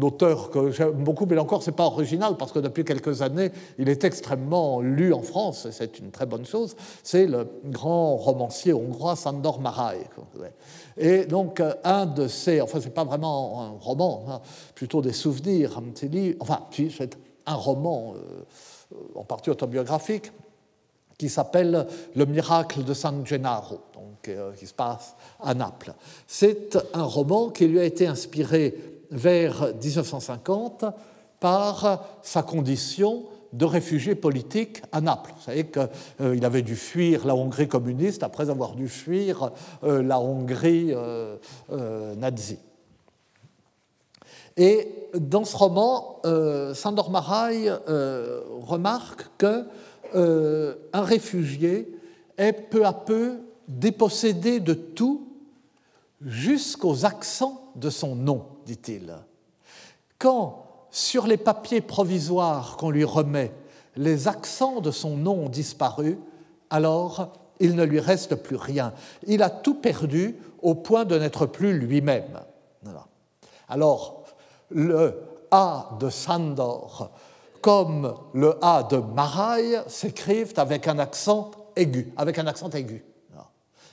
[0.00, 3.50] auteur que j'aime beaucoup, mais encore, ce n'est pas original parce que depuis quelques années,
[3.78, 6.76] il est extrêmement lu en France, et c'est une très bonne chose.
[7.02, 9.96] C'est le grand romancier hongrois Sandor Maraj.
[10.96, 12.60] Et donc, un de ces.
[12.60, 14.40] Enfin, ce n'est pas vraiment un roman, hein,
[14.74, 16.36] plutôt des souvenirs, un petit livre.
[16.40, 20.30] Enfin, c'est un roman euh, en partie autobiographique
[21.16, 23.78] qui s'appelle Le miracle de San Gennaro, euh,
[24.58, 25.94] qui se passe à Naples.
[26.26, 28.74] C'est un roman qui lui a été inspiré
[29.10, 30.84] vers 1950
[31.40, 35.32] par sa condition de réfugié politique à Naples.
[35.36, 35.88] Vous savez qu'il
[36.20, 39.50] euh, avait dû fuir la Hongrie communiste après avoir dû fuir
[39.84, 41.36] euh, la Hongrie euh,
[42.16, 42.58] nazie.
[44.56, 46.20] Et dans ce roman,
[46.74, 47.70] Sandor Maraj
[48.66, 49.64] remarque que
[50.12, 51.88] un réfugié
[52.38, 53.36] est peu à peu
[53.68, 55.28] dépossédé de tout
[56.20, 59.14] jusqu'aux accents de son nom dit-il.
[60.18, 63.52] Quand, sur les papiers provisoires qu'on lui remet,
[63.96, 66.18] les accents de son nom ont disparu,
[66.70, 68.92] alors il ne lui reste plus rien.
[69.26, 72.40] Il a tout perdu au point de n'être plus lui-même.
[73.68, 74.24] Alors,
[74.70, 77.10] le A de Sandor
[77.60, 83.04] comme le A de Maraille s'écrivent avec un accent aigu, avec un accent aigu.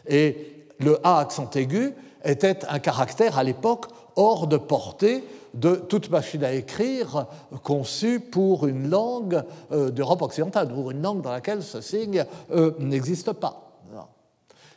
[0.07, 6.09] Et le A accent aigu était un caractère à l'époque hors de portée de toute
[6.09, 7.27] machine à écrire
[7.63, 9.41] conçue pour une langue
[9.71, 13.61] euh, d'Europe occidentale, pour une langue dans laquelle ce signe euh, n'existe pas.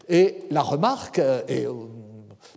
[0.08, 1.72] Et la remarque, euh,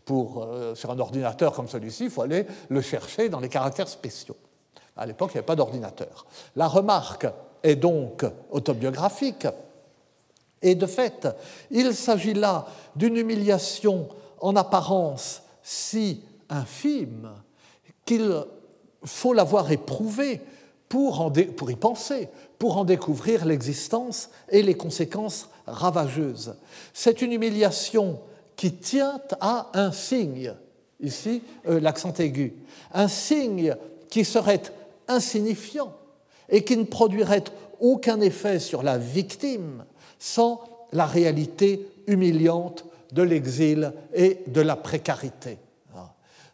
[0.05, 4.38] pour, sur un ordinateur comme celui-ci, il faut aller le chercher dans les caractères spéciaux.
[4.95, 6.25] À l'époque, il n'y avait pas d'ordinateur.
[6.55, 7.27] La remarque
[7.62, 9.47] est donc autobiographique.
[10.62, 11.28] Et de fait,
[11.71, 14.08] il s'agit là d'une humiliation
[14.39, 17.30] en apparence si infime
[18.06, 18.43] qu'il
[19.04, 20.41] faut l'avoir éprouvé
[20.89, 22.28] pour, pour y penser,
[22.60, 26.56] pour en découvrir l'existence et les conséquences ravageuses.
[26.93, 28.19] C'est une humiliation
[28.56, 30.54] qui tient à un signe,
[31.00, 32.54] ici euh, l'accent aigu,
[32.93, 33.76] un signe
[34.10, 34.62] qui serait
[35.08, 35.93] insignifiant
[36.50, 37.45] et qui ne produirait
[37.80, 39.86] aucun effet sur la victime
[40.21, 45.57] sans la réalité humiliante de l'exil et de la précarité.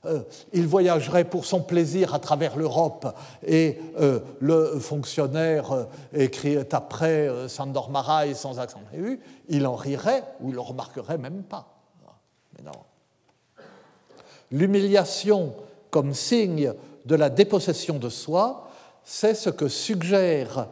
[0.05, 0.21] Euh,
[0.53, 3.13] il voyagerait pour son plaisir à travers l'Europe
[3.45, 10.23] et euh, le fonctionnaire euh, écrit après Sandor Marai sans accent aigu, il en rirait
[10.39, 11.67] ou il le remarquerait même pas.
[12.63, 12.71] Non.
[14.51, 15.53] L'humiliation
[15.89, 16.71] comme signe
[17.05, 18.69] de la dépossession de soi,
[19.03, 20.67] c'est ce que suggère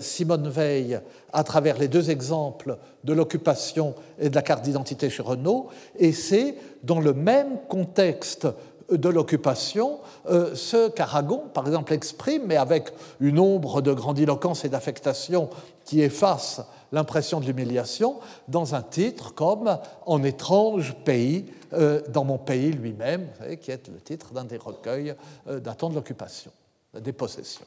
[0.00, 1.00] Simone Veil
[1.32, 6.12] à travers les deux exemples de l'occupation et de la carte d'identité chez Renault, et
[6.12, 8.46] c'est dans le même contexte
[8.90, 14.68] de l'occupation euh, ce qu'Aragon, par exemple, exprime, mais avec une ombre de grandiloquence et
[14.68, 15.48] d'affectation
[15.84, 16.60] qui efface
[16.92, 18.16] l'impression de l'humiliation,
[18.48, 23.28] dans un titre comme En étrange pays, euh, dans mon pays lui-même,
[23.60, 25.14] qui est le titre d'un des recueils
[25.48, 26.50] euh, datant de l'occupation,
[27.00, 27.64] des possessions.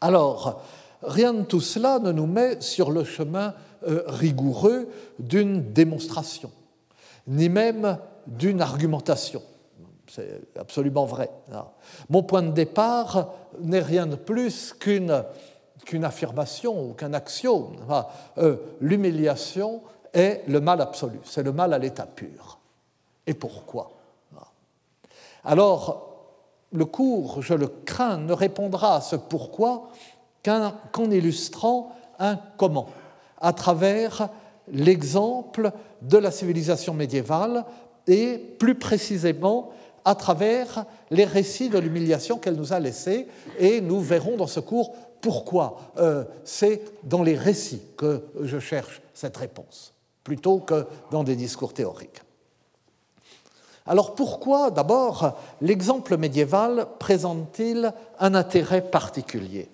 [0.00, 0.62] Alors,
[1.02, 3.54] Rien de tout cela ne nous met sur le chemin
[3.86, 4.88] euh, rigoureux
[5.18, 6.50] d'une démonstration,
[7.26, 9.42] ni même d'une argumentation.
[10.08, 11.30] C'est absolument vrai.
[12.10, 15.24] Mon point de départ n'est rien de plus qu'une
[16.02, 17.76] affirmation ou qu'un axiome.
[18.38, 22.58] Euh, l'humiliation est le mal absolu, c'est le mal à l'état pur.
[23.26, 23.92] Et pourquoi
[25.44, 26.09] Alors,
[26.72, 29.88] le cours, je le crains, ne répondra à ce pourquoi
[30.44, 32.86] qu'en illustrant un comment,
[33.40, 34.28] à travers
[34.72, 37.64] l'exemple de la civilisation médiévale
[38.06, 39.70] et plus précisément
[40.04, 43.26] à travers les récits de l'humiliation qu'elle nous a laissés.
[43.58, 49.02] Et nous verrons dans ce cours pourquoi euh, c'est dans les récits que je cherche
[49.12, 49.92] cette réponse,
[50.24, 52.22] plutôt que dans des discours théoriques.
[53.90, 59.68] Alors pourquoi d'abord l'exemple médiéval présente-t-il un intérêt particulier?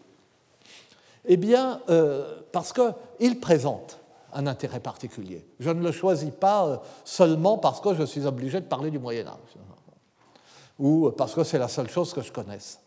[1.27, 3.99] Eh bien, euh, parce qu'il présente
[4.33, 5.47] un intérêt particulier.
[5.61, 8.99] Je ne le choisis pas euh, seulement parce que je suis obligé de parler du
[8.99, 9.59] Moyen Âge,
[10.79, 12.81] ou parce que c'est la seule chose que je connaisse.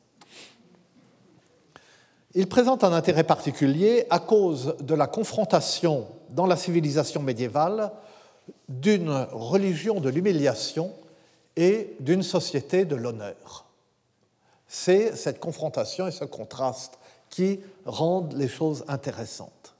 [2.33, 7.91] Il présente un intérêt particulier à cause de la confrontation dans la civilisation médiévale
[8.67, 10.91] d'une religion de l'humiliation
[11.59, 13.65] et d'une société de l'honneur.
[14.65, 16.97] C'est cette confrontation et ce contraste
[17.29, 19.75] qui rendent les choses intéressantes.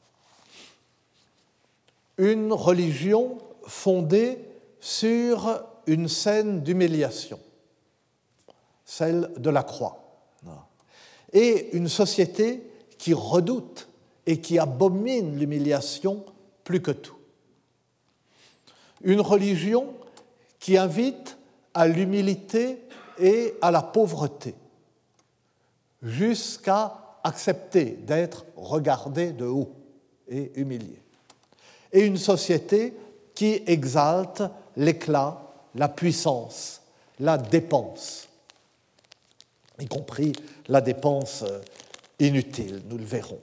[2.17, 4.39] Une religion fondée
[4.81, 7.39] sur une scène d'humiliation,
[8.83, 10.03] celle de la croix,
[11.31, 12.61] et une société
[12.97, 13.87] qui redoute
[14.25, 16.25] et qui abomine l'humiliation
[16.65, 17.15] plus que tout.
[19.01, 19.93] Une religion
[20.59, 21.38] qui invite
[21.73, 22.79] à l'humilité
[23.19, 24.55] et à la pauvreté,
[26.01, 29.71] jusqu'à accepter d'être regardé de haut
[30.27, 31.01] et humilié.
[31.91, 32.93] Et une société
[33.34, 34.43] qui exalte
[34.77, 35.41] l'éclat,
[35.75, 36.82] la puissance,
[37.19, 38.27] la dépense,
[39.79, 40.34] y compris
[40.67, 41.43] la dépense
[42.19, 43.39] inutile, nous le verrons.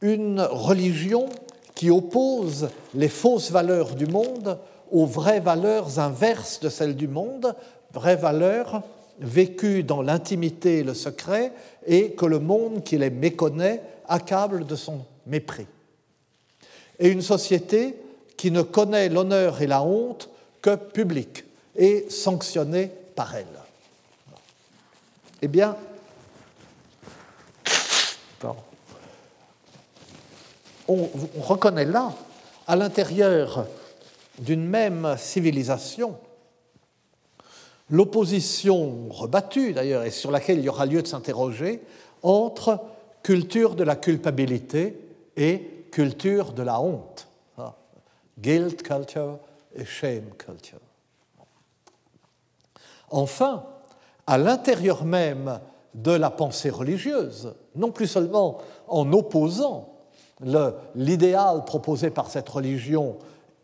[0.00, 1.28] Une religion
[1.74, 4.58] qui oppose les fausses valeurs du monde
[4.94, 7.56] aux vraies valeurs inverses de celles du monde,
[7.92, 8.82] vraies valeurs
[9.18, 11.52] vécues dans l'intimité et le secret,
[11.84, 15.66] et que le monde qui les méconnaît accable de son mépris.
[17.00, 17.96] Et une société
[18.36, 20.28] qui ne connaît l'honneur et la honte
[20.62, 23.46] que public et sanctionnée par elle.
[25.42, 25.76] Eh bien,
[30.86, 31.08] on,
[31.40, 32.12] reconnaît là,
[32.68, 33.66] à l'intérieur
[34.38, 36.16] d'une même civilisation,
[37.90, 41.82] l'opposition rebattue d'ailleurs, et sur laquelle il y aura lieu de s'interroger,
[42.22, 42.80] entre
[43.22, 44.98] culture de la culpabilité
[45.36, 47.28] et culture de la honte.
[47.58, 47.74] Ah,
[48.38, 49.38] guilt culture
[49.74, 50.80] et shame culture.
[53.10, 53.64] Enfin,
[54.26, 55.60] à l'intérieur même
[55.94, 59.90] de la pensée religieuse, non plus seulement en opposant
[60.94, 63.16] l'idéal proposé par cette religion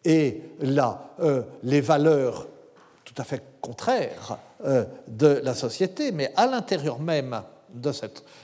[0.04, 2.46] et euh, les valeurs
[3.04, 7.42] tout à fait contraires euh, de la société, mais à l'intérieur même
[7.74, 7.92] de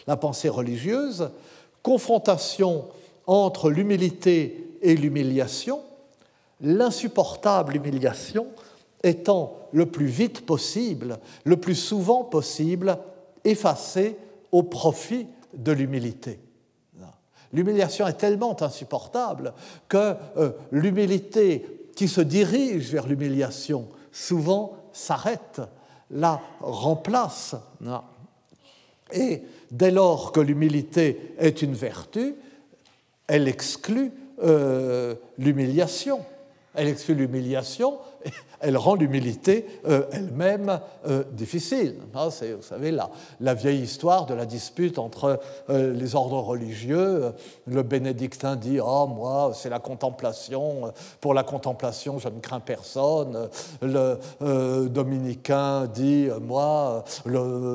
[0.07, 1.31] la pensée religieuse,
[1.83, 2.87] confrontation
[3.27, 5.81] entre l'humilité et l'humiliation,
[6.61, 8.47] l'insupportable humiliation
[9.03, 12.99] étant le plus vite possible, le plus souvent possible,
[13.45, 14.17] effacée
[14.53, 16.41] au profit de l'humilité.
[17.57, 19.55] L'humiliation est tellement insupportable
[19.89, 25.63] que euh, l'humilité qui se dirige vers l'humiliation souvent s'arrête,
[26.11, 27.57] la remplace.
[29.11, 29.41] Et
[29.71, 32.35] dès lors que l'humilité est une vertu,
[33.27, 36.21] elle exclut euh, l'humiliation.
[36.75, 37.97] Elle exclut l'humiliation
[38.61, 41.97] elle rend l'humilité euh, elle-même euh, difficile.
[42.15, 43.11] Ah, c'est, vous savez, la,
[43.41, 47.33] la, vieille histoire de la dispute entre euh, les ordres religieux.
[47.67, 50.93] Le bénédictin dit Oh, moi, c'est la contemplation.
[51.21, 53.49] Pour la contemplation, je ne crains personne.
[53.83, 54.19] Le
[54.89, 57.05] dominicain dit Moi,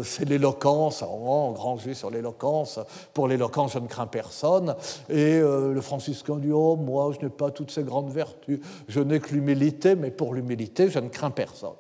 [0.03, 1.03] c'est l'éloquence.
[1.07, 2.79] Oh, grand juif sur l'éloquence.
[3.13, 4.75] Pour l'éloquence, je ne crains personne.
[5.09, 8.59] Et le franciscain dit Oh, moi, je n'ai pas toutes ces grandes vertus.
[8.87, 11.71] Je n'ai que l'humilité, mais pour l'humilité, je ne crains personne.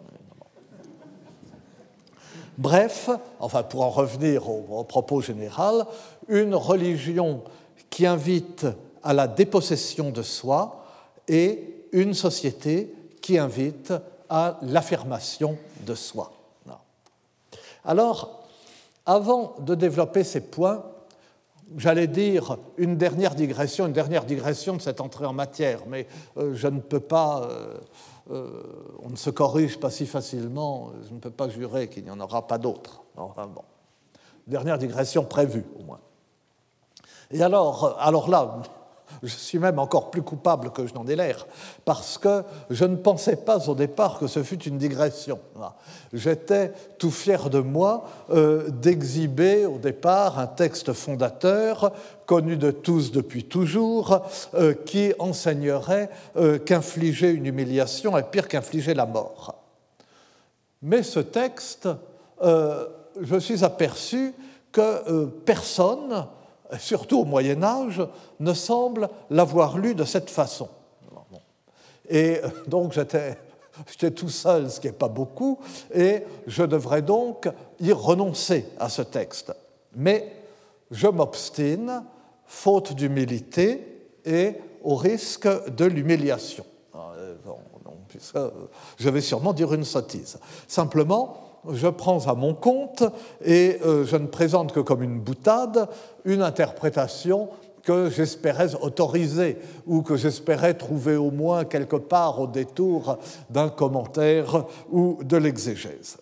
[2.57, 5.85] Bref, enfin pour en revenir au, propos général,
[6.27, 7.43] une religion
[7.89, 8.67] qui invite
[9.03, 10.85] à la dépossession de soi
[11.27, 13.93] et une société qui invite
[14.29, 16.31] à l'affirmation de soi.
[17.83, 18.47] Alors,
[19.05, 20.83] avant de développer ces points,
[21.77, 26.53] j'allais dire une dernière digression, une dernière digression de cette entrée en matière, mais euh,
[26.53, 27.77] je ne peux pas euh,
[28.29, 32.19] on ne se corrige pas si facilement, je ne peux pas jurer qu'il n'y en
[32.19, 33.01] aura pas d'autres.
[33.17, 33.63] Enfin, bon.
[34.47, 35.99] Dernière digression prévue, au moins.
[37.31, 38.61] Et alors, alors là,
[39.23, 41.45] je suis même encore plus coupable que je n'en ai l'air,
[41.85, 45.39] parce que je ne pensais pas au départ que ce fût une digression.
[46.13, 51.93] J'étais tout fier de moi euh, d'exhiber au départ un texte fondateur
[52.25, 54.21] connu de tous depuis toujours,
[54.53, 59.55] euh, qui enseignerait euh, qu'infliger une humiliation est pire qu'infliger la mort.
[60.81, 61.87] Mais ce texte,
[62.41, 64.33] je suis aperçu
[64.71, 66.25] que personne
[66.79, 68.01] surtout au Moyen Âge,
[68.39, 70.69] ne semble l'avoir lu de cette façon.
[72.09, 73.37] Et donc j'étais,
[74.11, 75.59] tout seul, ce qui n'est pas beaucoup,
[75.93, 77.47] et je devrais donc
[77.79, 79.53] y renoncer à ce texte.
[79.95, 80.33] Mais
[80.91, 82.03] je m'obstine,
[82.45, 86.65] faute d'humilité et au risque de l'humiliation.
[86.95, 87.35] Euh,
[88.97, 90.37] je vais sûrement dire une sottise.
[90.67, 93.03] Simplement, je prends à mon compte
[93.43, 95.87] et euh, je ne présente que comme une boutade
[96.25, 97.49] une interprétation
[97.83, 99.57] que j'espérais autoriser
[99.87, 103.17] ou que j'espérais trouver au moins quelque part au détour
[103.49, 106.17] d'un commentaire ou de l'exégèse.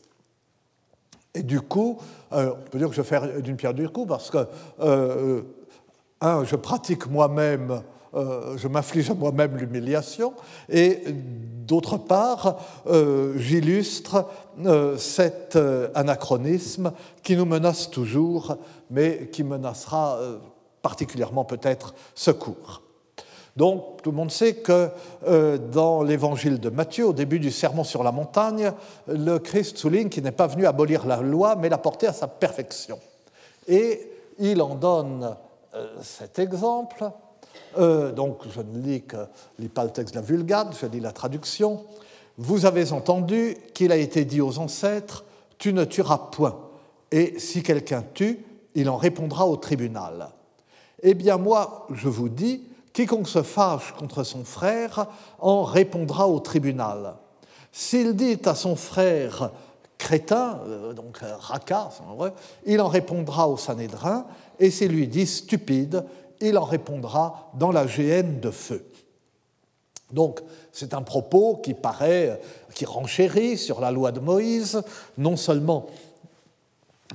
[1.33, 1.97] Et du coup,
[2.33, 4.47] euh, on peut dire que je fais d'une pierre deux coups parce que,
[4.79, 5.41] euh,
[6.21, 7.81] un, je pratique moi-même
[8.15, 10.33] euh, je m'inflige à moi-même l'humiliation,
[10.67, 11.03] et
[11.65, 12.57] d'autre part,
[12.87, 14.25] euh, j'illustre
[14.65, 15.57] euh, cet
[15.93, 16.91] anachronisme
[17.23, 18.57] qui nous menace toujours,
[18.89, 20.19] mais qui menacera
[20.81, 22.81] particulièrement peut-être ce cours.
[23.55, 24.89] Donc, tout le monde sait que
[25.71, 28.71] dans l'évangile de Matthieu, au début du sermon sur la montagne,
[29.07, 32.27] le Christ souligne qu'il n'est pas venu abolir la loi, mais la porter à sa
[32.27, 32.99] perfection.
[33.67, 35.35] Et il en donne
[36.01, 37.11] cet exemple
[37.77, 39.17] euh, donc je ne lis, que,
[39.57, 41.83] lis pas le texte de la Vulgate, je lis la traduction.
[42.37, 45.25] Vous avez entendu qu'il a été dit aux ancêtres,
[45.57, 46.57] tu ne tueras point,
[47.11, 48.39] et si quelqu'un tue,
[48.75, 50.29] il en répondra au tribunal.
[51.03, 52.63] Eh bien moi, je vous dis,
[52.93, 55.07] quiconque se fâche contre son frère
[55.39, 57.15] en répondra au tribunal.
[57.71, 59.51] S'il dit à son frère
[59.97, 61.89] crétin, euh, donc raca,
[62.65, 64.25] il en répondra au Sanhédrin,
[64.59, 66.05] et s'il lui dit stupide,
[66.41, 68.85] il en répondra dans la géhenne de feu.
[70.11, 72.41] Donc, c'est un propos qui paraît,
[72.73, 74.81] qui renchérit sur la loi de Moïse,
[75.17, 75.87] non seulement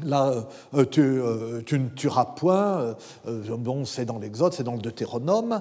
[0.02, 0.32] Là,
[0.74, 2.96] euh, euh, tu, ne tueras point,
[3.28, 5.60] euh, bon, c'est dans l'Exode, c'est dans le Deutéronome,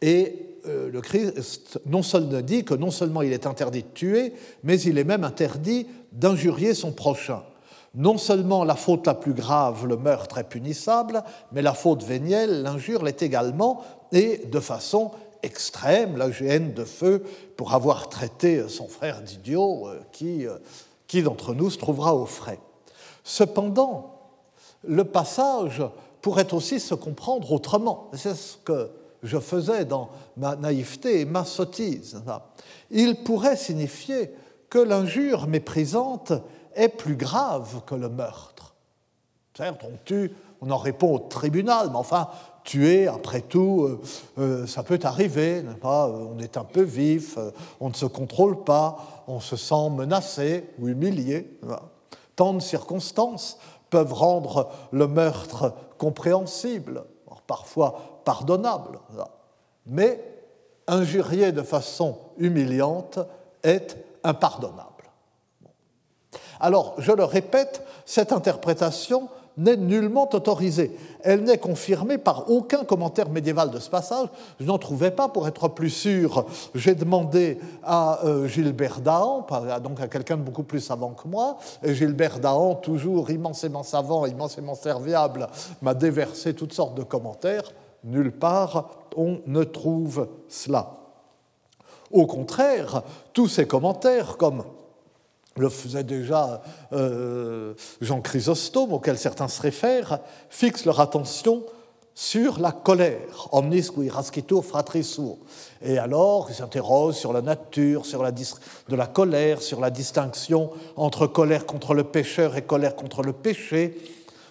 [0.00, 4.80] et le Christ non seulement dit que non seulement il est interdit de tuer, mais
[4.80, 7.42] il est même interdit d'injurier son prochain
[7.96, 12.62] non seulement la faute la plus grave, le meurtre, est punissable, mais la faute vénielle,
[12.62, 13.82] l'injure, l'est également,
[14.12, 15.10] et de façon
[15.42, 17.24] extrême, la gêne de feu
[17.56, 20.58] pour avoir traité son frère d'idiot, euh, qui, euh,
[21.06, 22.60] qui d'entre nous se trouvera au frais.
[23.24, 24.20] Cependant,
[24.84, 25.82] le passage
[26.20, 28.10] pourrait aussi se comprendre autrement.
[28.12, 28.90] C'est ce que
[29.22, 32.22] je faisais dans ma naïveté et ma sottise.
[32.90, 34.30] Il pourrait signifier
[34.68, 36.32] que l'injure méprisante
[36.76, 38.74] est plus grave que le meurtre.
[39.56, 42.28] Certes, on tue, on en répond au tribunal, mais enfin,
[42.66, 44.00] tuer, après tout, euh,
[44.38, 46.08] euh, ça peut arriver, pas?
[46.08, 47.50] On est un peu vif, euh,
[47.80, 51.58] on ne se contrôle pas, on se sent menacé ou humilié.
[52.34, 53.58] Tant de circonstances
[53.88, 57.04] peuvent rendre le meurtre compréhensible,
[57.46, 58.98] parfois pardonnable.
[59.86, 60.20] Mais
[60.86, 63.20] injurier de façon humiliante
[63.62, 64.85] est impardonnable.
[66.60, 70.94] Alors, je le répète, cette interprétation n'est nullement autorisée.
[71.22, 74.28] Elle n'est confirmée par aucun commentaire médiéval de ce passage.
[74.60, 76.44] Je n'en trouvais pas pour être plus sûr.
[76.74, 79.46] J'ai demandé à euh, Gilbert Dahan,
[79.82, 84.74] donc à quelqu'un beaucoup plus savant que moi, et Gilbert Dahan, toujours immensément savant, immensément
[84.74, 85.48] serviable,
[85.80, 87.72] m'a déversé toutes sortes de commentaires.
[88.04, 90.92] Nulle part on ne trouve cela.
[92.12, 93.02] Au contraire,
[93.32, 94.62] tous ces commentaires, comme
[95.56, 101.64] le faisait déjà euh, Jean Chrysostome, auquel certains se réfèrent, fixent leur attention
[102.14, 105.18] sur la colère, omnis qui rascitur fratris
[105.82, 108.04] Et alors, ils s'interrogent sur la nature
[108.88, 113.34] de la colère, sur la distinction entre colère contre le pécheur et colère contre le
[113.34, 113.98] péché,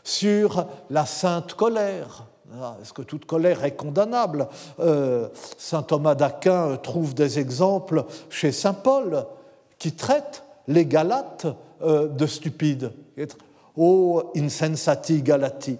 [0.04, 2.26] sur la sainte colère.
[2.62, 4.48] Ah, est-ce que toute colère est condamnable?
[4.80, 5.28] Euh,
[5.58, 9.26] Saint Thomas d'Aquin trouve des exemples chez Saint Paul
[9.80, 11.48] qui traitent les Galates
[11.82, 12.92] euh, de stupides.
[13.78, 15.78] Oh, insensati Galati,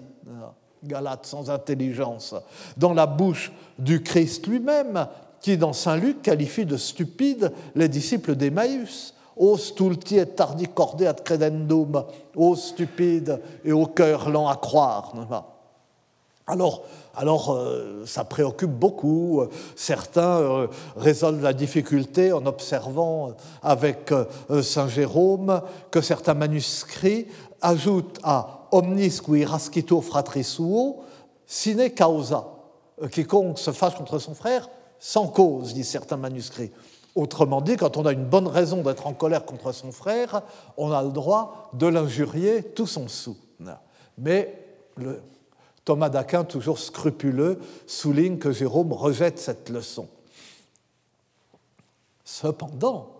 [0.82, 2.34] Galates sans intelligence,
[2.76, 5.06] dans la bouche du Christ lui-même,
[5.40, 9.12] qui dans Saint Luc qualifie de stupides les disciples d'Emmaüs.
[9.36, 10.66] Ô stulti et tardi
[11.06, 15.12] ad credendum, ô stupide et au cœur lent à croire.
[16.46, 16.84] Alors,
[17.16, 19.42] alors euh, ça préoccupe beaucoup.
[19.74, 24.12] Certains euh, résolvent la difficulté en observant euh, avec
[24.62, 27.26] Saint Jérôme que certains manuscrits
[27.62, 30.98] ajoutent à omnis qui rascito fratri suo
[31.46, 32.48] sine causa.
[33.10, 36.72] Quiconque se fâche contre son frère sans cause, disent certains manuscrits.
[37.14, 40.42] Autrement dit, quand on a une bonne raison d'être en colère contre son frère,
[40.76, 43.36] on a le droit de l'injurier tout son sou.
[44.18, 45.20] Mais le,
[45.86, 50.08] Thomas d'Aquin, toujours scrupuleux, souligne que Jérôme rejette cette leçon.
[52.24, 53.12] Cependant,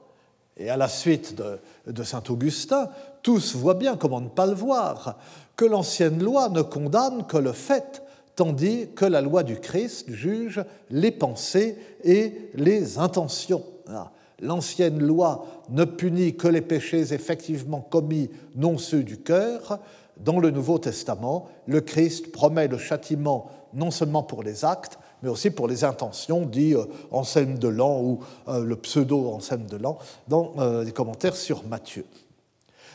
[0.57, 1.41] et à la suite
[1.87, 2.91] de, saint Augustin,
[3.23, 5.17] tous voient bien, comment ne pas le voir,
[5.55, 8.03] que l'ancienne loi ne condamne que le fait,
[8.35, 13.63] tandis que la loi du Christ juge les pensées et les intentions.
[14.41, 19.79] L'ancienne loi ne punit que les péchés effectivement commis, non ceux du cœur.
[20.17, 25.29] Dans le Nouveau Testament, le Christ promet le châtiment non seulement pour les actes, mais
[25.29, 29.77] aussi pour les intentions, dit euh, Anselme de Lan ou euh, le pseudo Anselme de
[29.77, 29.99] Lan,
[30.29, 32.05] dans euh, les commentaires sur Matthieu.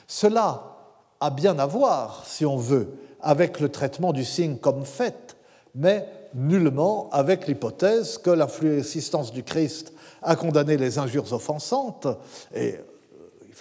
[0.08, 0.78] Cela
[1.20, 2.90] a bien à voir, si on veut,
[3.22, 5.36] avec le traitement du signe comme fait,
[5.76, 12.08] mais nullement avec l'hypothèse que l'influence du Christ a condamné les injures offensantes,
[12.56, 12.76] et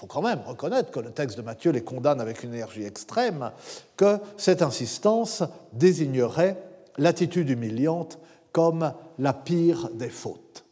[0.01, 3.51] faut quand même reconnaître que le texte de Matthieu les condamne avec une énergie extrême,
[3.99, 5.43] que cette insistance
[5.75, 6.57] désignerait
[6.97, 8.19] l'attitude humiliante
[8.51, 10.65] comme la pire des fautes.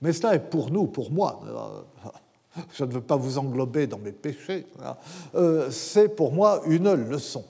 [0.00, 3.98] Mais cela est pour nous, pour moi, euh, je ne veux pas vous englober dans
[3.98, 4.96] mes péchés, hein,
[5.34, 7.44] euh, c'est pour moi une leçon.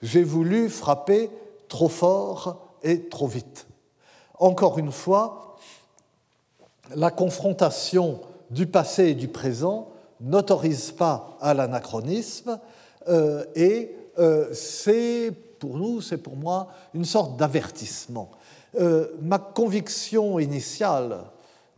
[0.00, 1.28] J'ai voulu frapper
[1.68, 3.66] trop fort et trop vite.
[4.38, 5.58] Encore une fois,
[6.94, 8.20] la confrontation
[8.50, 9.88] du passé et du présent
[10.20, 12.58] n'autorise pas à l'anachronisme
[13.08, 13.94] euh, et
[14.52, 15.30] c'est
[15.60, 18.30] pour nous, c'est pour moi une sorte d'avertissement.
[18.78, 21.18] Euh, ma conviction initiale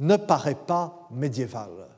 [0.00, 1.88] ne paraît pas médiévale.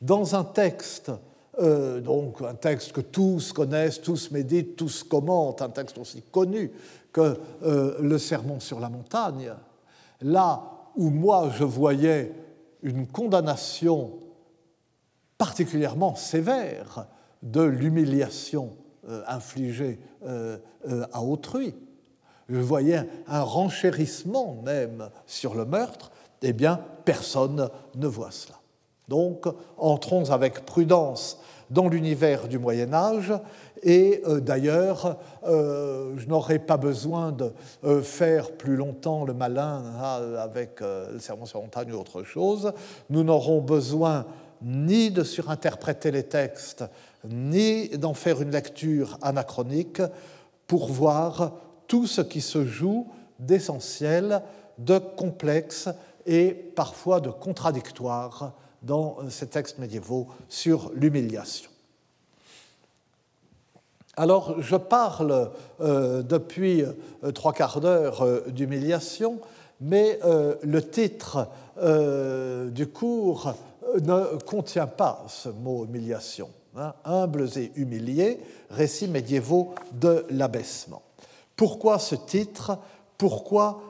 [0.00, 1.10] Dans un texte,
[1.58, 6.70] euh, donc un texte que tous connaissent, tous méditent, tous commentent, un texte aussi connu
[7.12, 9.52] que euh, le Sermon sur la montagne,
[10.20, 10.62] là
[10.96, 12.32] où moi je voyais
[12.82, 14.20] une condamnation
[15.38, 17.06] particulièrement sévère
[17.42, 18.76] de l'humiliation
[19.08, 20.58] euh, infligé euh,
[20.88, 21.74] euh, à autrui.
[22.48, 26.10] Je voyais un renchérissement même sur le meurtre,
[26.42, 28.58] eh bien, personne ne voit cela.
[29.08, 29.46] Donc,
[29.76, 33.32] entrons avec prudence dans l'univers du Moyen Âge,
[33.82, 37.52] et d'ailleurs, je n'aurais pas besoin de
[38.02, 42.72] faire plus longtemps le malin hein, avec le serment sur montagne ou autre chose.
[43.10, 44.26] Nous n'aurons besoin
[44.62, 46.84] ni de surinterpréter les textes,
[47.24, 50.02] ni d'en faire une lecture anachronique
[50.66, 51.52] pour voir
[51.86, 53.06] tout ce qui se joue
[53.38, 54.42] d'essentiel,
[54.78, 55.88] de complexe
[56.26, 61.70] et parfois de contradictoire dans ces textes médiévaux sur l'humiliation.
[64.18, 65.50] Alors, je parle
[65.82, 69.40] euh, depuis euh, trois quarts d'heure euh, d'humiliation,
[69.78, 70.18] mais
[70.62, 71.48] le titre
[72.72, 73.52] du cours
[74.00, 76.48] ne contient pas ce mot humiliation.
[76.78, 78.40] Hein, humbles et humiliés,
[78.70, 81.02] récits médiévaux de l'abaissement.
[81.56, 82.78] Pourquoi ce titre?
[83.18, 83.82] Pourquoi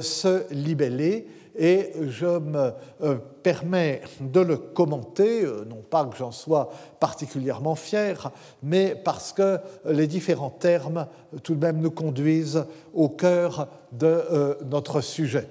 [0.00, 1.28] se libeller?
[1.58, 7.74] Et je me euh, permets de le commenter, euh, non pas que j'en sois particulièrement
[7.74, 8.30] fier,
[8.62, 11.06] mais parce que les différents termes
[11.42, 15.48] tout de même nous conduisent au cœur de notre sujet.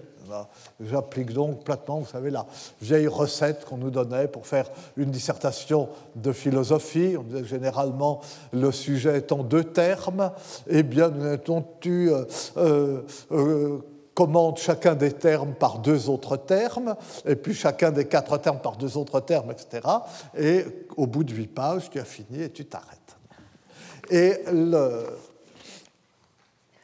[0.80, 2.46] J'applique donc platement, vous savez, la
[2.82, 7.16] vieille recette qu'on nous donnait pour faire une dissertation de philosophie.
[7.18, 10.32] On disait généralement le sujet est en deux termes.
[10.68, 11.12] Eh bien,
[11.80, 12.26] tu euh,
[12.58, 13.02] euh,
[13.32, 13.80] euh,
[14.18, 18.76] commandes chacun des termes par deux autres termes, et puis chacun des quatre termes par
[18.76, 19.88] deux autres termes, etc.
[20.36, 20.66] Et
[20.96, 23.16] au bout de huit pages, tu as fini et tu t'arrêtes.
[24.10, 24.34] Et.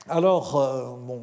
[0.09, 1.21] Alors, mon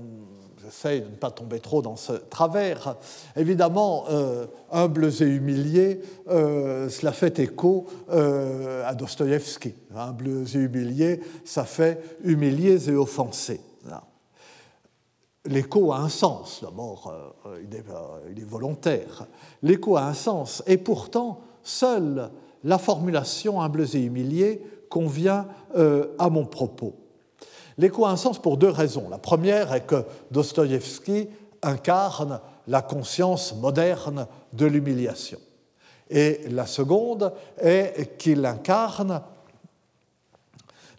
[0.64, 2.96] j'essaye de ne pas tomber trop dans ce travers.
[3.36, 9.74] Évidemment, euh, humbles et humiliés, euh, cela fait écho euh, à Dostoïevski.
[9.94, 13.60] Humbles et humiliés, ça fait humiliés et offensés.
[15.46, 17.12] L'écho a un sens, d'abord,
[17.62, 17.68] il,
[18.30, 19.26] il, est volontaire.
[19.62, 22.30] L'écho a un sens, et pourtant, seule
[22.62, 25.46] la formulation humbles et humiliés convient
[26.18, 26.94] à mon propos.
[27.78, 29.08] L'écho a un sens pour deux raisons.
[29.08, 31.28] La première est que Dostoïevski
[31.62, 35.38] incarne la conscience moderne de l'humiliation.
[36.10, 39.22] Et la seconde est qu'il incarne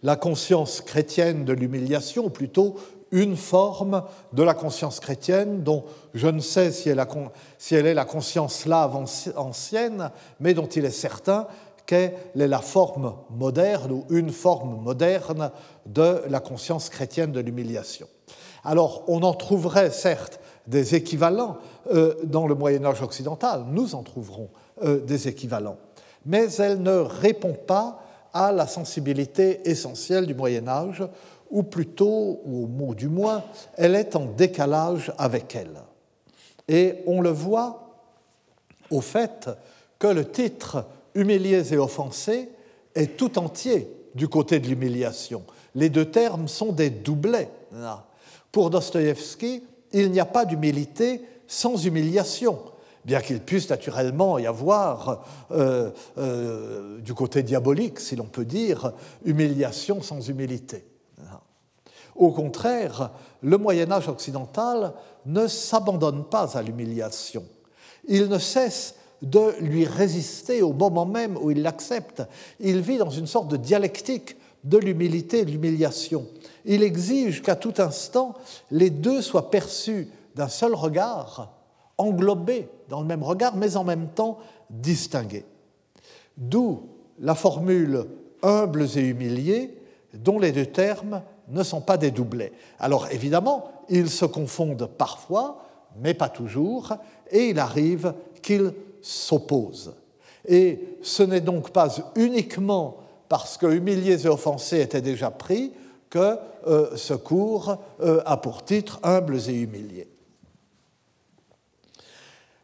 [0.02, 2.74] la conscience chrétienne de l'humiliation, ou plutôt
[3.12, 4.02] une forme
[4.32, 5.84] de la conscience chrétienne dont
[6.14, 8.96] je ne sais si elle, est la conscience slave
[9.36, 10.10] ancienne,
[10.40, 11.46] mais dont il est certain
[11.86, 15.50] quelle est la forme moderne ou une forme moderne
[15.86, 18.06] de la conscience chrétienne de l'humiliation.
[18.64, 21.58] Alors, on en trouverait certes des équivalents
[21.92, 24.48] euh, dans le Moyen Âge occidental, nous en trouverons
[24.84, 25.76] euh, des équivalents,
[26.24, 28.00] mais elle ne répond pas
[28.32, 31.04] à la sensibilité essentielle du Moyen Âge,
[31.52, 33.44] ou plutôt, ou au mot du moins,
[33.76, 35.82] elle est en décalage avec elle.
[36.66, 38.00] Et on le voit
[38.90, 39.50] au fait
[39.98, 42.48] que le titre humiliés et offensés
[42.94, 45.44] est tout entier du côté de l'humiliation.
[45.74, 47.50] Les deux termes sont des doublets.
[48.50, 52.58] Pour Dostoïevski, il n'y a pas d'humilité sans humiliation,
[53.04, 58.92] bien qu'il puisse naturellement y avoir, euh, euh, du côté diabolique, si l'on peut dire,
[59.24, 60.84] humiliation sans humilité.
[62.16, 63.10] Au contraire,
[63.42, 64.94] le Moyen Âge occidental
[65.26, 67.44] ne s'abandonne pas à l'humiliation.
[68.06, 72.22] Il ne cesse de lui résister au moment même où il l'accepte.
[72.60, 76.26] Il vit dans une sorte de dialectique de l'humilité et de l'humiliation.
[76.64, 78.34] Il exige qu'à tout instant,
[78.70, 81.52] les deux soient perçus d'un seul regard,
[81.98, 84.38] englobés dans le même regard, mais en même temps
[84.70, 85.44] distingués.
[86.36, 86.88] D'où
[87.20, 88.06] la formule
[88.42, 89.78] humbles et humiliés,
[90.14, 92.52] dont les deux termes ne sont pas des doublets.
[92.78, 95.64] Alors évidemment, ils se confondent parfois,
[96.00, 96.94] mais pas toujours,
[97.30, 98.72] et il arrive qu'ils
[99.02, 99.94] s'opposent.
[100.46, 102.96] Et ce n'est donc pas uniquement
[103.28, 105.72] parce que humiliés et offensés étaient déjà pris
[106.10, 106.36] que
[106.66, 110.08] euh, ce cours euh, a pour titre humbles et humiliés.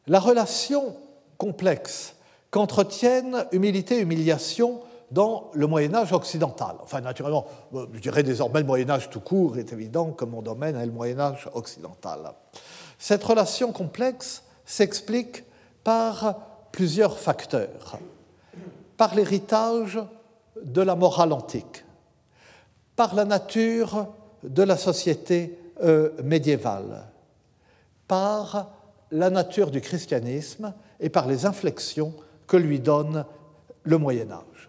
[0.07, 0.97] La relation
[1.37, 2.15] complexe
[2.51, 4.81] qu'entretiennent humilité humiliation
[5.11, 6.77] dans le Moyen Âge occidental.
[6.83, 10.43] Enfin, naturellement, euh, je dirais désormais le Moyen Âge tout court est évident que mon
[10.43, 12.33] domaine est le Moyen Âge occidental.
[12.99, 15.45] Cette relation complexe s'explique
[15.83, 16.37] par
[16.73, 17.99] plusieurs facteurs.
[18.97, 20.01] Par l'héritage
[20.63, 21.85] de la morale antique,
[22.97, 24.09] par la nature
[24.43, 27.07] de la société euh, médiévale,
[28.09, 28.71] par
[29.11, 32.13] la nature du christianisme et par les inflexions
[32.47, 33.25] que lui donne
[33.85, 34.68] le Moyen Âge.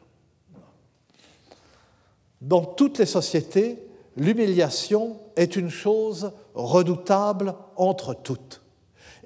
[2.42, 3.86] Dans toutes les sociétés,
[4.16, 8.62] l'humiliation est une chose redoutable entre toutes.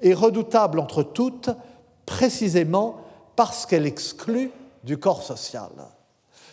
[0.02, 1.50] Et redoutable entre toutes
[2.06, 2.96] précisément
[3.36, 4.50] parce qu'elle exclut
[4.82, 5.70] du corps social.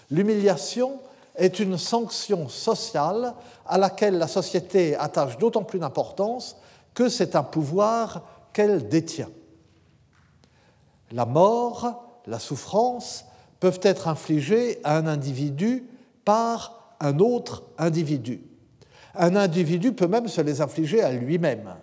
[0.09, 0.99] L'humiliation
[1.35, 3.33] est une sanction sociale
[3.65, 6.57] à laquelle la société attache d'autant plus d'importance
[6.93, 8.21] que c'est un pouvoir
[8.53, 9.29] qu'elle détient.
[11.11, 13.25] La mort, la souffrance
[13.59, 15.87] peuvent être infligées à un individu
[16.23, 18.41] par un autre individu.
[19.15, 21.75] Un individu peut même se les infliger à lui-même.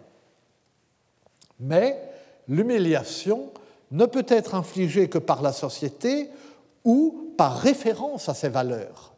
[1.60, 2.00] Mais
[2.46, 3.50] l'humiliation
[3.90, 6.30] ne peut être infligée que par la société
[6.84, 9.14] ou par référence à ses valeurs.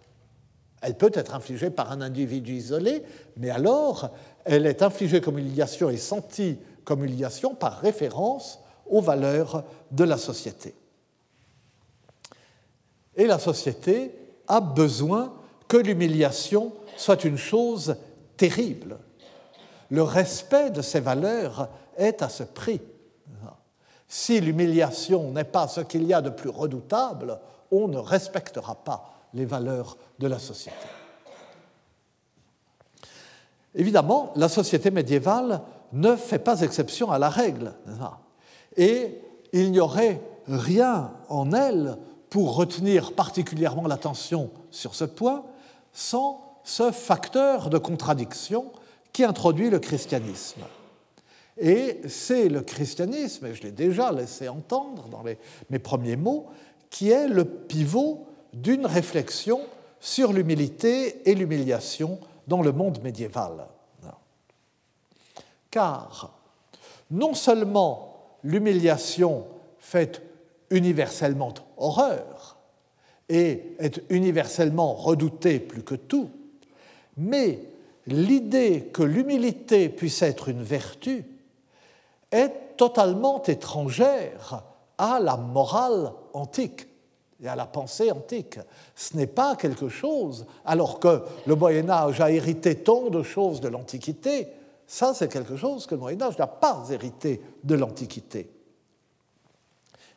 [0.80, 3.02] Elle peut être infligée par un individu isolé,
[3.36, 4.10] mais alors
[4.44, 10.16] elle est infligée comme humiliation et sentie comme humiliation par référence aux valeurs de la
[10.16, 10.74] société.
[13.16, 14.12] Et la société
[14.50, 15.32] a besoin
[15.68, 17.96] que l'humiliation soit une chose
[18.36, 18.98] terrible.
[19.90, 22.80] Le respect de ces valeurs est à ce prix.
[24.08, 27.38] Si l'humiliation n'est pas ce qu'il y a de plus redoutable,
[27.70, 30.76] on ne respectera pas les valeurs de la société.
[33.76, 37.72] Évidemment, la société médiévale ne fait pas exception à la règle.
[38.76, 39.20] Et
[39.52, 41.96] il n'y aurait rien en elle
[42.30, 45.44] pour retenir particulièrement l'attention sur ce point
[45.92, 48.72] sans ce facteur de contradiction
[49.12, 50.62] qui introduit le christianisme.
[51.58, 56.46] Et c'est le christianisme, et je l'ai déjà laissé entendre dans mes premiers mots,
[56.88, 59.60] qui est le pivot d'une réflexion
[60.00, 63.66] sur l'humilité et l'humiliation dans le monde médiéval.
[65.70, 66.32] Car
[67.10, 69.46] non seulement l'humiliation
[69.78, 70.22] fait
[70.70, 72.56] universellement horreur
[73.28, 76.30] et est universellement redoutée plus que tout,
[77.16, 77.60] mais
[78.06, 81.24] l'idée que l'humilité puisse être une vertu
[82.30, 84.62] est totalement étrangère
[84.98, 86.86] à la morale antique
[87.42, 88.58] et à la pensée antique.
[88.94, 93.60] Ce n'est pas quelque chose, alors que le Moyen Âge a hérité tant de choses
[93.60, 94.48] de l'Antiquité,
[94.86, 98.50] ça c'est quelque chose que le Moyen Âge n'a pas hérité de l'Antiquité.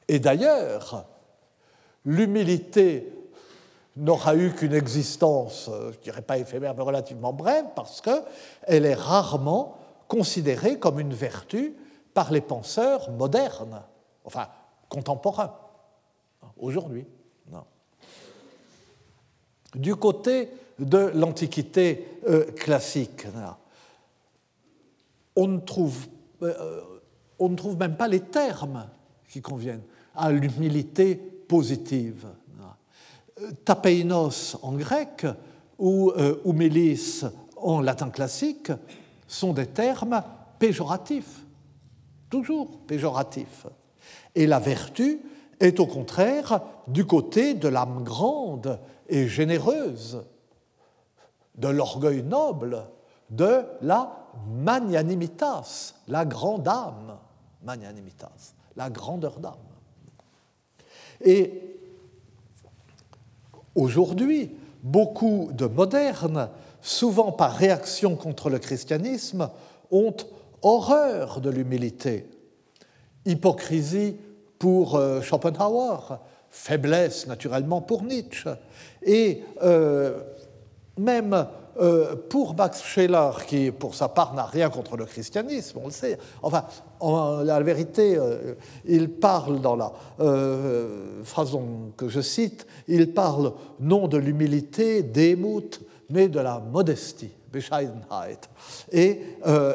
[0.07, 1.05] Et d'ailleurs,
[2.05, 3.11] l'humilité
[3.95, 8.93] n'aura eu qu'une existence, je ne dirais pas éphémère, mais relativement brève, parce qu'elle est
[8.93, 9.77] rarement
[10.07, 11.75] considérée comme une vertu
[12.13, 13.81] par les penseurs modernes,
[14.25, 14.47] enfin
[14.89, 15.55] contemporains,
[16.57, 17.05] aujourd'hui.
[19.75, 23.49] Du côté de l'Antiquité euh, classique, euh,
[25.35, 25.47] on
[27.49, 28.87] ne trouve même pas les termes
[29.27, 29.81] qui conviennent
[30.15, 32.25] à l'humilité positive.
[33.63, 35.25] Tapeinos en grec
[35.77, 37.25] ou euh, humilis
[37.57, 38.71] en latin classique
[39.27, 40.23] sont des termes
[40.57, 41.43] péjoratifs
[42.33, 43.67] toujours péjoratif.
[44.33, 45.21] Et la vertu
[45.59, 50.23] est au contraire du côté de l'âme grande et généreuse,
[51.53, 52.87] de l'orgueil noble,
[53.29, 57.19] de la magnanimitas, la grande âme,
[57.61, 59.72] magnanimitas, la grandeur d'âme.
[61.23, 61.77] Et
[63.75, 64.51] aujourd'hui,
[64.83, 66.49] beaucoup de modernes,
[66.81, 69.49] souvent par réaction contre le christianisme,
[69.91, 70.15] ont
[70.61, 72.27] horreur de l'humilité.
[73.25, 74.17] Hypocrisie
[74.59, 76.19] pour euh, Schopenhauer,
[76.49, 78.49] faiblesse naturellement pour Nietzsche.
[79.01, 80.21] Et euh,
[80.97, 81.47] même
[81.79, 85.91] euh, pour Max Scheler, qui pour sa part n'a rien contre le christianisme, on le
[85.91, 86.65] sait, enfin,
[86.99, 88.53] en, la vérité, euh,
[88.85, 91.57] il parle dans la euh, phrase
[91.97, 98.49] que je cite, il parle non de l'humilité, d'émoute, mais de la modestie, Bescheidenheit.
[98.91, 99.21] Et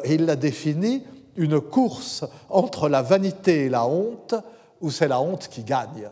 [0.05, 1.03] il la définit
[1.35, 4.35] une course entre la vanité et la honte,
[4.79, 6.09] où c'est la honte qui gagne.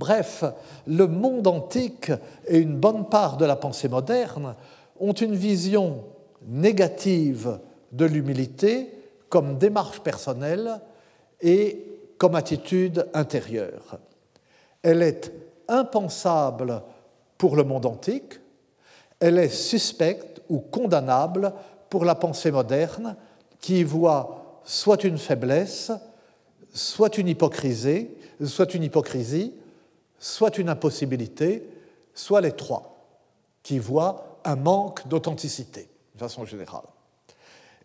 [0.00, 0.44] Bref,
[0.86, 2.10] le monde antique
[2.48, 4.54] et une bonne part de la pensée moderne
[4.98, 6.04] ont une vision
[6.48, 7.60] négative
[7.92, 8.94] de l'humilité
[9.28, 10.80] comme démarche personnelle
[11.42, 11.84] et
[12.16, 13.98] comme attitude intérieure.
[14.82, 15.34] Elle est
[15.68, 16.82] impensable
[17.36, 18.40] pour le monde antique,
[19.20, 21.52] elle est suspecte ou condamnable
[21.90, 23.16] pour la pensée moderne
[23.60, 25.92] qui voit soit une faiblesse,
[26.72, 28.08] soit une hypocrisie,
[28.42, 29.52] soit une hypocrisie
[30.20, 31.68] soit une impossibilité,
[32.14, 33.08] soit les trois,
[33.62, 36.84] qui voient un manque d'authenticité, de façon générale.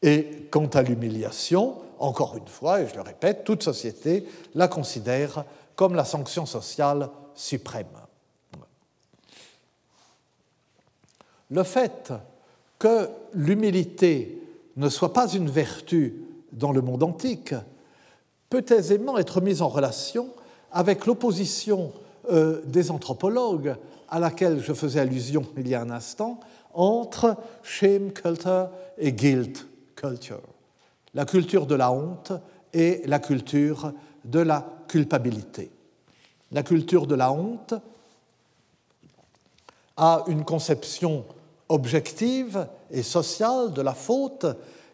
[0.01, 5.45] Et quant à l'humiliation, encore une fois, et je le répète, toute société la considère
[5.75, 7.88] comme la sanction sociale suprême.
[11.49, 12.11] Le fait
[12.79, 14.41] que l'humilité
[14.75, 16.21] ne soit pas une vertu
[16.51, 17.53] dans le monde antique
[18.49, 20.29] peut aisément être mis en relation
[20.71, 21.93] avec l'opposition
[22.32, 23.76] euh, des anthropologues
[24.09, 26.39] à laquelle je faisais allusion il y a un instant,
[26.73, 29.65] entre shame culture et guilt
[29.95, 30.41] culture,
[31.13, 32.34] la culture de la honte
[32.73, 35.71] et la culture de la culpabilité.
[36.51, 37.73] La culture de la honte
[39.97, 41.26] a une conception
[41.69, 44.45] objective et sociale de la faute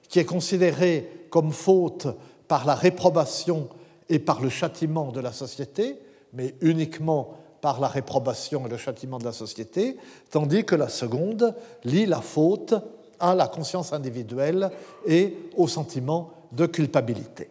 [0.08, 2.08] qui est considérée comme faute
[2.48, 3.70] par la réprobation
[4.10, 5.98] et par le châtiment de la société,
[6.34, 9.98] mais uniquement par la réprobation et le châtiment de la société,
[10.32, 12.74] tandis que la seconde lie la faute
[13.20, 14.72] à la conscience individuelle
[15.06, 17.50] et au sentiment de culpabilité.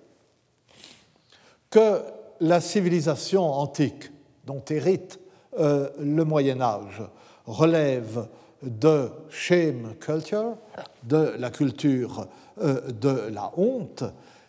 [1.70, 2.02] Que
[2.40, 4.10] la civilisation antique
[4.44, 5.20] dont hérite
[5.58, 7.02] euh, le Moyen Âge
[7.46, 8.26] relève
[8.62, 10.56] de shame culture,
[11.04, 12.26] de la culture
[12.60, 14.04] euh, de la honte,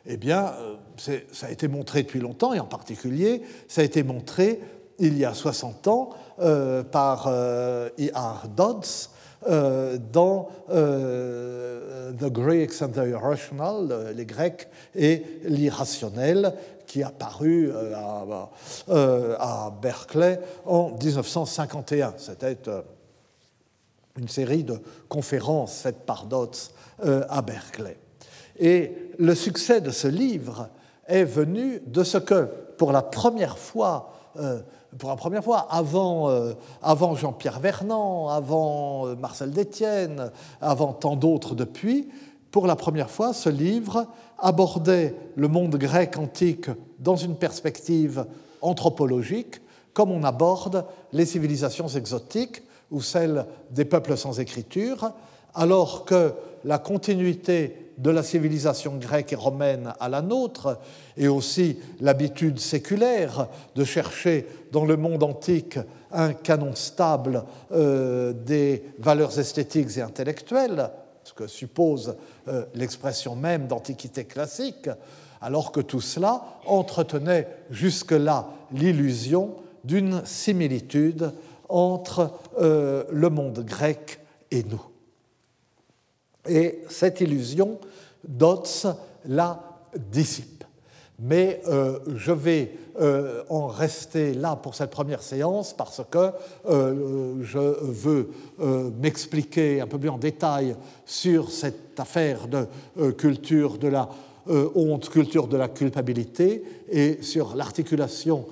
[0.06, 4.04] eh bien, euh, ça a été montré depuis longtemps, et en particulier, ça a été
[4.04, 4.60] montré
[5.00, 8.48] il y a 60 ans euh, par euh, E.R.
[8.48, 9.10] Dodds
[10.14, 16.54] dans The Greeks and the Irrational, les Grecs et l'irrationnel,
[16.86, 17.72] qui a paru
[18.88, 22.14] à, Berkeley en 1951.
[22.18, 22.60] C'était
[24.16, 24.80] une série de
[25.10, 26.70] conférences faites par Dodds
[27.02, 27.98] à Berkeley.
[28.62, 30.70] Et le succès de ce livre
[31.08, 32.48] est venu de ce que,
[32.78, 34.60] pour la première fois, euh,
[35.00, 36.54] pour la première fois, avant, euh,
[37.16, 40.32] Jean-Pierre Vernant, avant euh, Marcel Détienne,
[40.62, 42.10] avant tant d'autres depuis,
[42.52, 44.06] pour la première fois, ce livre
[44.38, 48.26] abordait le monde grec antique dans une perspective
[48.62, 49.62] anthropologique,
[49.94, 55.14] comme on aborde les civilisations exotiques ou celles des peuples sans écriture,
[55.54, 56.34] alors que
[56.64, 60.80] la continuité de la civilisation grecque et romaine à la nôtre,
[61.18, 65.78] et aussi l'habitude séculaire de chercher dans le monde antique
[66.12, 70.90] un canon stable euh, des valeurs esthétiques et intellectuelles,
[71.24, 72.16] ce que suppose
[72.48, 74.90] euh, l'expression même d'antiquité classique,
[75.42, 81.32] alors que tout cela entretenait jusque-là l'illusion d'une similitude
[81.70, 84.91] entre euh, le monde grec et nous.
[86.48, 87.80] Et cette illusion,
[88.28, 89.60] Dodds la
[90.12, 90.64] dissipe.
[91.22, 96.32] Mais euh, je vais euh, en rester là pour cette première séance parce que
[96.68, 98.32] euh, je veux
[99.00, 100.76] m'expliquer un peu plus en détail
[101.06, 102.66] sur cette affaire de
[103.12, 104.10] culture de la
[104.48, 108.46] honte, culture de la culpabilité et sur l'articulation